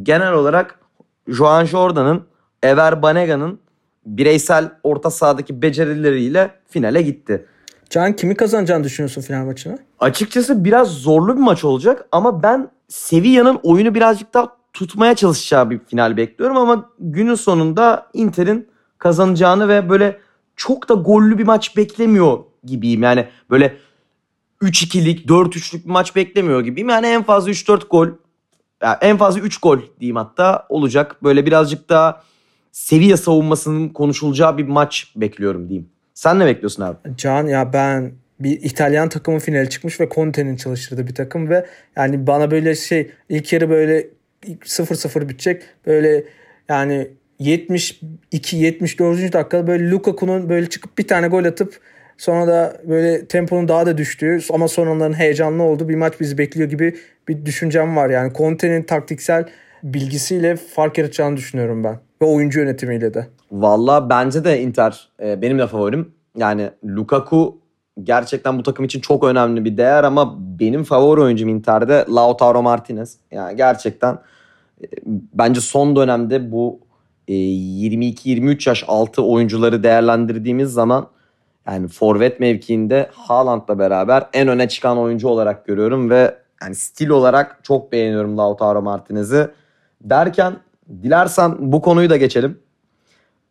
genel 0.02 0.32
olarak 0.32 0.80
Joan 1.28 1.64
Jordan'ın 1.64 2.26
Ever 2.62 3.02
Banega'nın 3.02 3.60
bireysel 4.06 4.70
orta 4.82 5.10
sahadaki 5.10 5.62
becerileriyle 5.62 6.50
finale 6.68 7.02
gitti. 7.02 7.46
Can 7.90 8.16
kimi 8.16 8.34
kazanacağını 8.34 8.84
düşünüyorsun 8.84 9.22
final 9.22 9.44
maçını? 9.44 9.78
Açıkçası 10.00 10.64
biraz 10.64 10.88
zorlu 10.88 11.36
bir 11.36 11.42
maç 11.42 11.64
olacak 11.64 12.08
ama 12.12 12.42
ben 12.42 12.70
Sevilla'nın 12.88 13.60
oyunu 13.62 13.94
birazcık 13.94 14.34
daha 14.34 14.56
tutmaya 14.72 15.14
çalışacağı 15.14 15.70
bir 15.70 15.78
final 15.78 16.16
bekliyorum 16.16 16.56
ama 16.56 16.90
günün 16.98 17.34
sonunda 17.34 18.06
Inter'in 18.12 18.68
kazanacağını 18.98 19.68
ve 19.68 19.88
böyle 19.88 20.20
çok 20.56 20.88
da 20.88 20.94
gollü 20.94 21.38
bir 21.38 21.44
maç 21.44 21.76
beklemiyor 21.76 22.38
gibiyim. 22.64 23.02
Yani 23.02 23.28
böyle 23.50 23.76
3-2'lik, 24.62 25.26
4-3'lük 25.26 25.84
bir 25.84 25.90
maç 25.90 26.16
beklemiyor 26.16 26.60
gibiyim. 26.60 26.88
Yani 26.88 27.06
en 27.06 27.22
fazla 27.22 27.50
3-4 27.50 27.88
gol, 27.88 28.08
yani 28.82 28.96
en 29.00 29.16
fazla 29.16 29.40
3 29.40 29.58
gol 29.58 29.78
diyeyim 30.00 30.16
hatta 30.16 30.66
olacak. 30.68 31.22
Böyle 31.22 31.46
birazcık 31.46 31.88
daha 31.88 32.22
seviye 32.76 33.16
savunmasının 33.16 33.88
konuşulacağı 33.88 34.58
bir 34.58 34.64
maç 34.64 35.12
bekliyorum 35.16 35.68
diyeyim. 35.68 35.88
Sen 36.14 36.38
ne 36.38 36.46
bekliyorsun 36.46 36.82
abi? 36.82 36.98
Can 37.16 37.46
ya 37.46 37.72
ben 37.72 38.12
bir 38.40 38.62
İtalyan 38.62 39.08
takımı 39.08 39.38
finale 39.38 39.68
çıkmış 39.68 40.00
ve 40.00 40.08
Conte'nin 40.14 40.56
çalıştırdığı 40.56 41.06
bir 41.06 41.14
takım 41.14 41.48
ve 41.48 41.66
yani 41.96 42.26
bana 42.26 42.50
böyle 42.50 42.74
şey 42.74 43.10
ilk 43.28 43.52
yarı 43.52 43.70
böyle 43.70 44.06
0-0 44.44 45.28
bitecek. 45.28 45.62
Böyle 45.86 46.24
yani 46.68 47.08
72 47.38 48.56
74. 48.56 49.32
dakikada 49.32 49.66
böyle 49.66 49.90
Lukaku'nun 49.90 50.48
böyle 50.48 50.68
çıkıp 50.68 50.98
bir 50.98 51.08
tane 51.08 51.28
gol 51.28 51.44
atıp 51.44 51.80
sonra 52.18 52.46
da 52.46 52.80
böyle 52.84 53.26
temponun 53.26 53.68
daha 53.68 53.86
da 53.86 53.98
düştüğü 53.98 54.38
ama 54.52 54.68
son 54.68 54.86
onların 54.86 55.18
heyecanlı 55.18 55.62
olduğu 55.62 55.88
bir 55.88 55.94
maç 55.94 56.20
bizi 56.20 56.38
bekliyor 56.38 56.70
gibi 56.70 56.96
bir 57.28 57.46
düşüncem 57.46 57.96
var. 57.96 58.10
Yani 58.10 58.32
Conte'nin 58.32 58.82
taktiksel 58.82 59.44
bilgisiyle 59.82 60.56
fark 60.56 60.98
yaratacağını 60.98 61.36
düşünüyorum 61.36 61.84
ben. 61.84 62.05
Ve 62.22 62.26
oyuncu 62.26 62.60
yönetimiyle 62.60 63.14
de. 63.14 63.26
Valla 63.52 64.10
bence 64.10 64.44
de 64.44 64.62
Inter 64.62 65.08
e, 65.22 65.42
benim 65.42 65.58
de 65.58 65.66
favorim. 65.66 66.12
Yani 66.36 66.70
Lukaku 66.84 67.58
gerçekten 68.02 68.58
bu 68.58 68.62
takım 68.62 68.84
için 68.84 69.00
çok 69.00 69.24
önemli 69.24 69.64
bir 69.64 69.76
değer 69.76 70.04
ama 70.04 70.34
benim 70.38 70.84
favori 70.84 71.20
oyuncum 71.20 71.48
Inter'de 71.48 72.04
Lautaro 72.08 72.62
Martinez. 72.62 73.16
Yani 73.30 73.56
gerçekten 73.56 74.18
bence 75.34 75.60
son 75.60 75.96
dönemde 75.96 76.52
bu 76.52 76.80
22-23 77.28 78.68
e, 78.68 78.70
yaş 78.70 78.84
altı 78.88 79.22
oyuncuları 79.22 79.82
değerlendirdiğimiz 79.82 80.72
zaman 80.72 81.08
yani 81.66 81.88
forvet 81.88 82.40
mevkiinde 82.40 83.10
Haaland'la 83.12 83.78
beraber 83.78 84.26
en 84.32 84.48
öne 84.48 84.68
çıkan 84.68 84.98
oyuncu 84.98 85.28
olarak 85.28 85.66
görüyorum 85.66 86.10
ve 86.10 86.34
yani 86.62 86.74
stil 86.74 87.08
olarak 87.08 87.60
çok 87.62 87.92
beğeniyorum 87.92 88.38
Lautaro 88.38 88.82
Martinez'i. 88.82 89.48
Derken 90.00 90.56
dilersen 91.02 91.54
bu 91.58 91.80
konuyu 91.80 92.10
da 92.10 92.16
geçelim. 92.16 92.58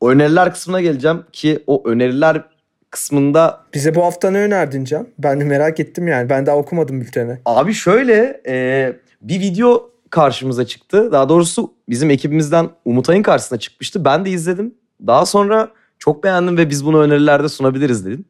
Öneriler 0.01 0.53
kısmına 0.53 0.81
geleceğim 0.81 1.23
ki 1.31 1.63
o 1.67 1.83
öneriler 1.85 2.43
kısmında... 2.89 3.63
Bize 3.73 3.95
bu 3.95 4.03
hafta 4.03 4.31
ne 4.31 4.37
önerdin 4.37 4.85
Can? 4.85 5.07
Ben 5.19 5.39
de 5.39 5.43
merak 5.43 5.79
ettim 5.79 6.07
yani. 6.07 6.29
Ben 6.29 6.45
daha 6.45 6.57
okumadım 6.57 7.01
bülteni. 7.01 7.37
Abi 7.45 7.73
şöyle 7.73 8.41
e, 8.47 8.93
bir 9.21 9.39
video 9.39 9.89
karşımıza 10.09 10.65
çıktı. 10.65 11.11
Daha 11.11 11.29
doğrusu 11.29 11.73
bizim 11.89 12.09
ekibimizden 12.09 12.69
Umutay'ın 12.85 13.23
karşısına 13.23 13.59
çıkmıştı. 13.59 14.05
Ben 14.05 14.25
de 14.25 14.29
izledim. 14.29 14.75
Daha 15.07 15.25
sonra 15.25 15.69
çok 15.99 16.23
beğendim 16.23 16.57
ve 16.57 16.69
biz 16.69 16.85
bunu 16.85 17.01
önerilerde 17.01 17.49
sunabiliriz 17.49 18.05
dedim. 18.05 18.25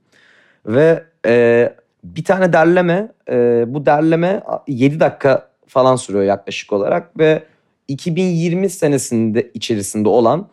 Ve 0.66 1.04
e, 1.26 1.74
bir 2.04 2.24
tane 2.24 2.54
derleme, 2.54 3.12
e, 3.30 3.64
bu 3.68 3.86
derleme 3.86 4.44
7 4.68 5.00
dakika 5.00 5.50
falan 5.68 5.96
sürüyor 5.96 6.24
yaklaşık 6.24 6.74
olarak 6.74 7.20
ve 7.20 7.44
2020 7.88 8.70
senesinde 8.70 9.52
içerisinde 9.54 10.10
olan 10.10 10.48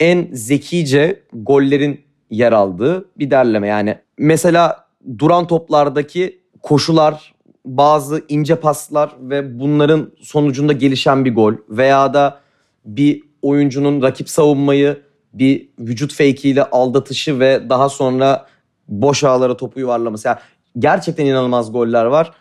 en 0.00 0.28
zekice 0.32 1.22
gollerin 1.32 2.00
yer 2.30 2.52
aldığı 2.52 3.08
bir 3.18 3.30
derleme. 3.30 3.68
Yani 3.68 3.98
mesela 4.18 4.86
duran 5.18 5.46
toplardaki 5.46 6.40
koşular, 6.62 7.34
bazı 7.64 8.24
ince 8.28 8.56
paslar 8.56 9.16
ve 9.20 9.60
bunların 9.60 10.12
sonucunda 10.20 10.72
gelişen 10.72 11.24
bir 11.24 11.34
gol 11.34 11.54
veya 11.68 12.14
da 12.14 12.40
bir 12.84 13.22
oyuncunun 13.42 14.02
rakip 14.02 14.30
savunmayı 14.30 15.02
bir 15.32 15.68
vücut 15.78 16.14
fake 16.14 16.62
aldatışı 16.62 17.40
ve 17.40 17.68
daha 17.68 17.88
sonra 17.88 18.46
boş 18.88 19.24
ağlara 19.24 19.56
topu 19.56 19.80
yuvarlaması. 19.80 20.28
Yani 20.28 20.38
gerçekten 20.78 21.26
inanılmaz 21.26 21.72
goller 21.72 22.04
var. 22.04 22.32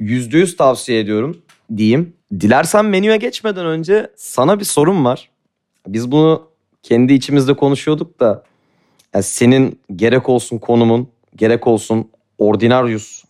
%100 0.00 0.56
tavsiye 0.56 1.00
ediyorum 1.00 1.41
diyeyim. 1.76 2.12
Dilersen 2.40 2.84
menüye 2.84 3.16
geçmeden 3.16 3.66
önce 3.66 4.10
sana 4.16 4.60
bir 4.60 4.64
sorum 4.64 5.04
var. 5.04 5.30
Biz 5.86 6.12
bunu 6.12 6.48
kendi 6.82 7.12
içimizde 7.12 7.54
konuşuyorduk 7.54 8.20
da 8.20 8.42
yani 9.14 9.22
senin 9.22 9.80
gerek 9.96 10.28
olsun 10.28 10.58
konumun, 10.58 11.08
gerek 11.36 11.66
olsun 11.66 12.10
Ordinarius 12.38 13.24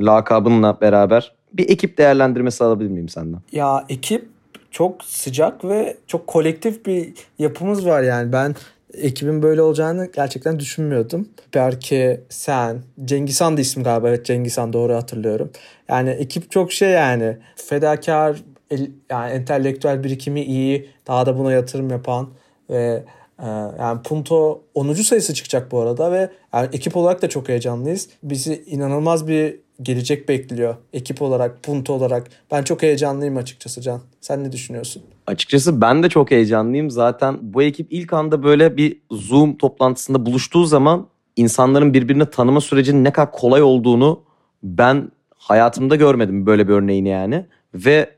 lakabınla 0.00 0.80
beraber 0.80 1.32
bir 1.52 1.70
ekip 1.70 1.98
değerlendirmesi 1.98 2.64
alabilir 2.64 2.90
miyim 2.90 3.08
senden? 3.08 3.40
Ya 3.52 3.84
ekip 3.88 4.28
çok 4.70 5.04
sıcak 5.04 5.64
ve 5.64 5.96
çok 6.06 6.26
kolektif 6.26 6.86
bir 6.86 7.12
yapımız 7.38 7.86
var 7.86 8.02
yani. 8.02 8.32
Ben 8.32 8.54
ekibin 8.94 9.42
böyle 9.42 9.62
olacağını 9.62 10.08
gerçekten 10.14 10.60
düşünmüyordum. 10.60 11.28
Berke, 11.54 12.20
sen, 12.28 12.82
Cengiz 13.04 13.40
Han 13.40 13.56
da 13.56 13.60
isim 13.60 13.82
galiba. 13.82 14.08
Evet 14.08 14.26
Cengiz 14.26 14.56
doğru 14.56 14.94
hatırlıyorum. 14.94 15.50
Yani 15.88 16.10
ekip 16.10 16.50
çok 16.50 16.72
şey 16.72 16.90
yani. 16.90 17.36
Fedakar, 17.56 18.42
el- 18.70 18.90
yani 19.10 19.30
entelektüel 19.32 20.04
birikimi 20.04 20.42
iyi, 20.42 20.90
daha 21.06 21.26
da 21.26 21.38
buna 21.38 21.52
yatırım 21.52 21.90
yapan 21.90 22.28
ve 22.70 23.04
e, 23.42 23.46
yani 23.78 24.02
Punto 24.02 24.62
10. 24.74 25.02
sayısı 25.02 25.34
çıkacak 25.34 25.72
bu 25.72 25.80
arada 25.80 26.12
ve 26.12 26.30
yani 26.54 26.68
ekip 26.72 26.96
olarak 26.96 27.22
da 27.22 27.28
çok 27.28 27.48
heyecanlıyız. 27.48 28.08
Bizi 28.22 28.62
inanılmaz 28.66 29.28
bir 29.28 29.56
gelecek 29.82 30.28
bekliyor 30.28 30.76
ekip 30.92 31.22
olarak, 31.22 31.62
Punto 31.62 31.92
olarak. 31.92 32.26
Ben 32.50 32.62
çok 32.62 32.82
heyecanlıyım 32.82 33.36
açıkçası 33.36 33.80
Can. 33.80 34.00
Sen 34.20 34.44
ne 34.44 34.52
düşünüyorsun? 34.52 35.02
Açıkçası 35.26 35.80
ben 35.80 36.02
de 36.02 36.08
çok 36.08 36.30
heyecanlıyım. 36.30 36.90
Zaten 36.90 37.38
bu 37.42 37.62
ekip 37.62 37.86
ilk 37.90 38.12
anda 38.12 38.42
böyle 38.42 38.76
bir 38.76 39.00
Zoom 39.10 39.56
toplantısında 39.56 40.26
buluştuğu 40.26 40.64
zaman 40.64 41.06
insanların 41.36 41.94
birbirini 41.94 42.26
tanıma 42.26 42.60
sürecinin 42.60 43.04
ne 43.04 43.12
kadar 43.12 43.32
kolay 43.32 43.62
olduğunu 43.62 44.22
ben 44.62 45.10
hayatımda 45.36 45.96
görmedim 45.96 46.46
böyle 46.46 46.68
bir 46.68 46.72
örneğini 46.72 47.08
yani. 47.08 47.46
Ve 47.74 48.10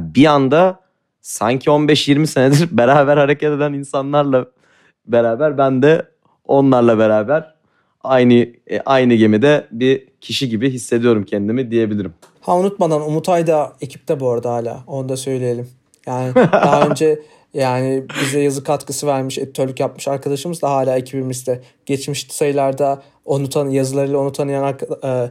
bir 0.00 0.26
anda 0.26 0.80
sanki 1.20 1.70
15-20 1.70 2.26
senedir 2.26 2.68
beraber 2.76 3.16
hareket 3.16 3.52
eden 3.52 3.72
insanlarla 3.72 4.46
beraber 5.06 5.58
ben 5.58 5.82
de 5.82 6.02
onlarla 6.44 6.98
beraber 6.98 7.54
aynı 8.04 8.34
e, 8.70 8.80
aynı 8.86 9.14
gemide 9.14 9.66
bir 9.70 10.06
kişi 10.20 10.48
gibi 10.48 10.70
hissediyorum 10.70 11.24
kendimi 11.24 11.70
diyebilirim. 11.70 12.14
Ha 12.40 12.58
unutmadan 12.58 13.02
Umutay 13.02 13.46
da 13.46 13.72
ekipte 13.80 14.20
bu 14.20 14.30
arada 14.30 14.52
hala. 14.52 14.84
Onu 14.86 15.08
da 15.08 15.16
söyleyelim. 15.16 15.68
Yani 16.06 16.34
daha 16.34 16.88
önce 16.88 17.18
yani 17.54 18.04
bize 18.22 18.40
yazı 18.40 18.64
katkısı 18.64 19.06
vermiş, 19.06 19.38
editörlük 19.38 19.80
yapmış 19.80 20.08
arkadaşımız 20.08 20.62
da 20.62 20.70
hala 20.70 20.96
ekibimizde. 20.96 21.62
Geçmiş 21.86 22.26
sayılarda 22.30 23.02
onu 23.24 23.48
tanı 23.48 23.74
yazılarıyla 23.74 24.18
onu 24.18 24.32
tanıyan 24.32 24.78
e, 25.04 25.30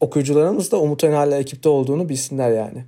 okuyucularımız 0.00 0.72
da 0.72 0.80
Umutay'ın 0.80 1.14
hala 1.14 1.36
ekipte 1.36 1.68
olduğunu 1.68 2.08
bilsinler 2.08 2.50
yani. 2.50 2.84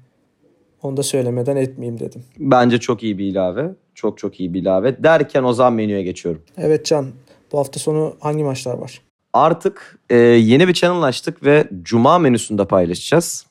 Onu 0.83 0.97
da 0.97 1.03
söylemeden 1.03 1.57
etmeyeyim 1.57 2.01
dedim. 2.01 2.25
Bence 2.39 2.79
çok 2.79 3.03
iyi 3.03 3.19
bir 3.19 3.25
ilave. 3.25 3.71
Çok 3.95 4.19
çok 4.19 4.41
iyi 4.41 4.55
bir 4.55 4.63
ilave. 4.63 5.03
Derken 5.03 5.43
o 5.43 5.53
zaman 5.53 5.73
menüye 5.73 6.03
geçiyorum. 6.03 6.43
Evet 6.57 6.87
Can, 6.87 7.07
bu 7.53 7.59
hafta 7.59 7.81
sonu 7.81 8.17
hangi 8.21 8.45
maçlar 8.45 8.79
var? 8.79 9.06
Artık 9.37 9.99
e, 10.11 10.16
yeni 10.16 10.68
bir 10.68 10.75
channel 10.75 11.03
açtık 11.03 11.44
ve 11.44 11.68
Cuma 11.83 12.18
menüsünde 12.18 12.64
paylaşacağız. 12.64 13.46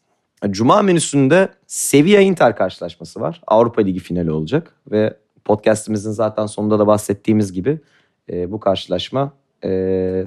Cuma 0.50 0.82
menüsünde 0.82 1.50
Sevilla 1.68 2.20
Inter 2.20 2.56
karşılaşması 2.56 3.22
var. 3.22 3.42
Avrupa 3.48 3.82
Ligi 3.82 4.00
finali 4.00 4.32
olacak 4.32 4.74
ve 4.92 5.18
podcastimizin 5.44 6.12
zaten 6.12 6.46
sonunda 6.46 6.80
da 6.80 6.88
bahsettiğimiz 6.88 7.54
gibi 7.54 7.80
e, 8.30 8.52
bu 8.52 8.60
karşılaşma 8.60 9.34
e, 9.64 9.70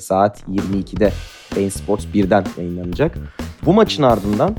saat 0.01 0.43
22'de 0.49 1.13
Bein 1.57 1.69
Sports 1.69 2.05
1'den 2.15 2.45
yayınlanacak. 2.59 3.19
Bu 3.65 3.73
maçın 3.73 4.03
ardından 4.03 4.57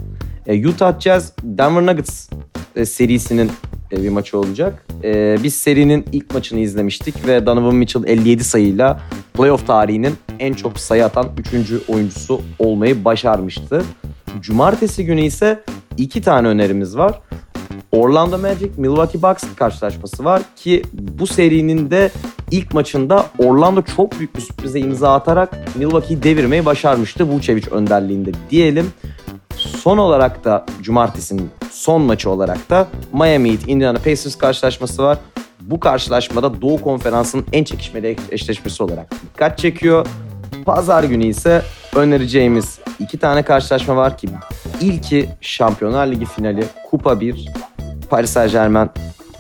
e, 0.48 0.68
Utah 0.68 1.00
Jazz 1.00 1.34
Denver 1.44 1.86
Nuggets 1.86 2.30
e, 2.76 2.86
serisinin 2.86 3.52
e, 3.92 4.04
bir 4.04 4.10
maçı 4.10 4.40
olacak. 4.40 4.86
E, 5.04 5.38
biz 5.44 5.56
serinin 5.56 6.06
ilk 6.12 6.34
maçını 6.34 6.60
izlemiştik 6.60 7.28
ve 7.28 7.46
Donovan 7.46 7.76
Mitchell 7.76 8.04
57 8.08 8.44
sayıyla 8.44 9.00
playoff 9.34 9.68
tarihinin 9.68 10.16
en 10.40 10.54
çok 10.54 10.80
sayı 10.80 11.06
atan 11.06 11.28
3. 11.54 11.72
oyuncusu 11.88 12.42
olmayı 12.60 13.06
başarmıştı. 13.06 13.84
Cumartesi 14.42 15.06
günü 15.06 15.22
ise 15.22 15.64
iki 15.98 16.22
tane 16.22 16.48
önerimiz 16.48 16.98
var. 16.98 17.20
Orlando 17.92 18.38
Magic 18.38 18.72
Milwaukee 18.78 19.22
Bucks 19.22 19.44
karşılaşması 19.56 20.26
var 20.26 20.42
ki 20.56 20.84
bu 20.94 21.28
serinin 21.28 21.92
de 21.92 22.12
ilk 22.52 22.74
maçında 22.74 23.26
Orlando 23.38 23.82
çok 23.82 24.20
büyük 24.20 24.36
bir 24.36 24.42
sürprize 24.42 24.80
imza 24.80 25.14
atarak 25.14 25.76
Milwaukee'yi 25.76 26.24
devirmeyi 26.24 26.66
başarmıştı 26.66 27.24
Vucevic 27.24 27.70
önderliğinde 27.72 28.32
diyelim. 28.50 28.92
Son 29.56 29.98
olarak 29.98 30.44
da 30.44 30.66
cumartesinin 30.82 31.50
son 31.72 32.02
maçı 32.02 32.30
olarak 32.30 32.70
da 32.70 32.88
Miami 33.14 33.52
Heat 33.52 33.68
Indiana 33.68 33.98
Pacers 33.98 34.36
karşılaşması 34.36 35.04
var. 35.04 35.18
Bu 35.62 35.80
karşılaşmada 35.80 36.62
Doğu 36.62 36.82
Konferansı'nın 36.82 37.46
en 37.54 37.64
çekişmeli 37.64 38.16
eşleşmesi 38.32 38.84
olarak 38.84 39.12
dikkat 39.12 39.58
çekiyor. 39.58 40.08
Pazar 40.76 41.04
günü 41.04 41.26
ise 41.26 41.62
önereceğimiz 41.96 42.80
iki 43.00 43.18
tane 43.18 43.44
karşılaşma 43.44 43.96
var 43.96 44.18
ki 44.18 44.30
ilki 44.82 45.30
Şampiyonlar 45.42 46.08
Ligi 46.08 46.26
finali 46.26 46.64
Kupa 46.90 47.20
1 47.20 47.50
Paris 48.10 48.30
Saint 48.30 48.52
Germain 48.52 48.90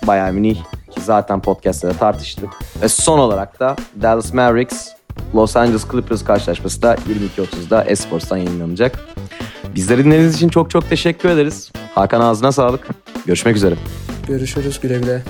Bayern 0.07 0.33
Münih 0.33 0.55
ki 0.91 1.01
zaten 1.01 1.41
podcast'ta 1.41 1.93
tartıştık. 1.93 2.49
Ve 2.81 2.89
son 2.89 3.19
olarak 3.19 3.59
da 3.59 3.75
Dallas 4.01 4.33
Mavericks 4.33 4.89
Los 5.35 5.55
Angeles 5.55 5.87
Clippers 5.91 6.23
karşılaşması 6.23 6.81
da 6.81 6.95
22.30'da 6.95 7.83
Esports'tan 7.83 8.37
yayınlanacak. 8.37 8.99
Bizleri 9.75 10.05
dinlediğiniz 10.05 10.35
için 10.35 10.49
çok 10.49 10.69
çok 10.69 10.89
teşekkür 10.89 11.29
ederiz. 11.29 11.71
Hakan 11.95 12.21
ağzına 12.21 12.51
sağlık. 12.51 12.87
Görüşmek 13.25 13.55
üzere. 13.55 13.75
Görüşürüz 14.27 14.79
güle 14.79 14.99
güle. 14.99 15.21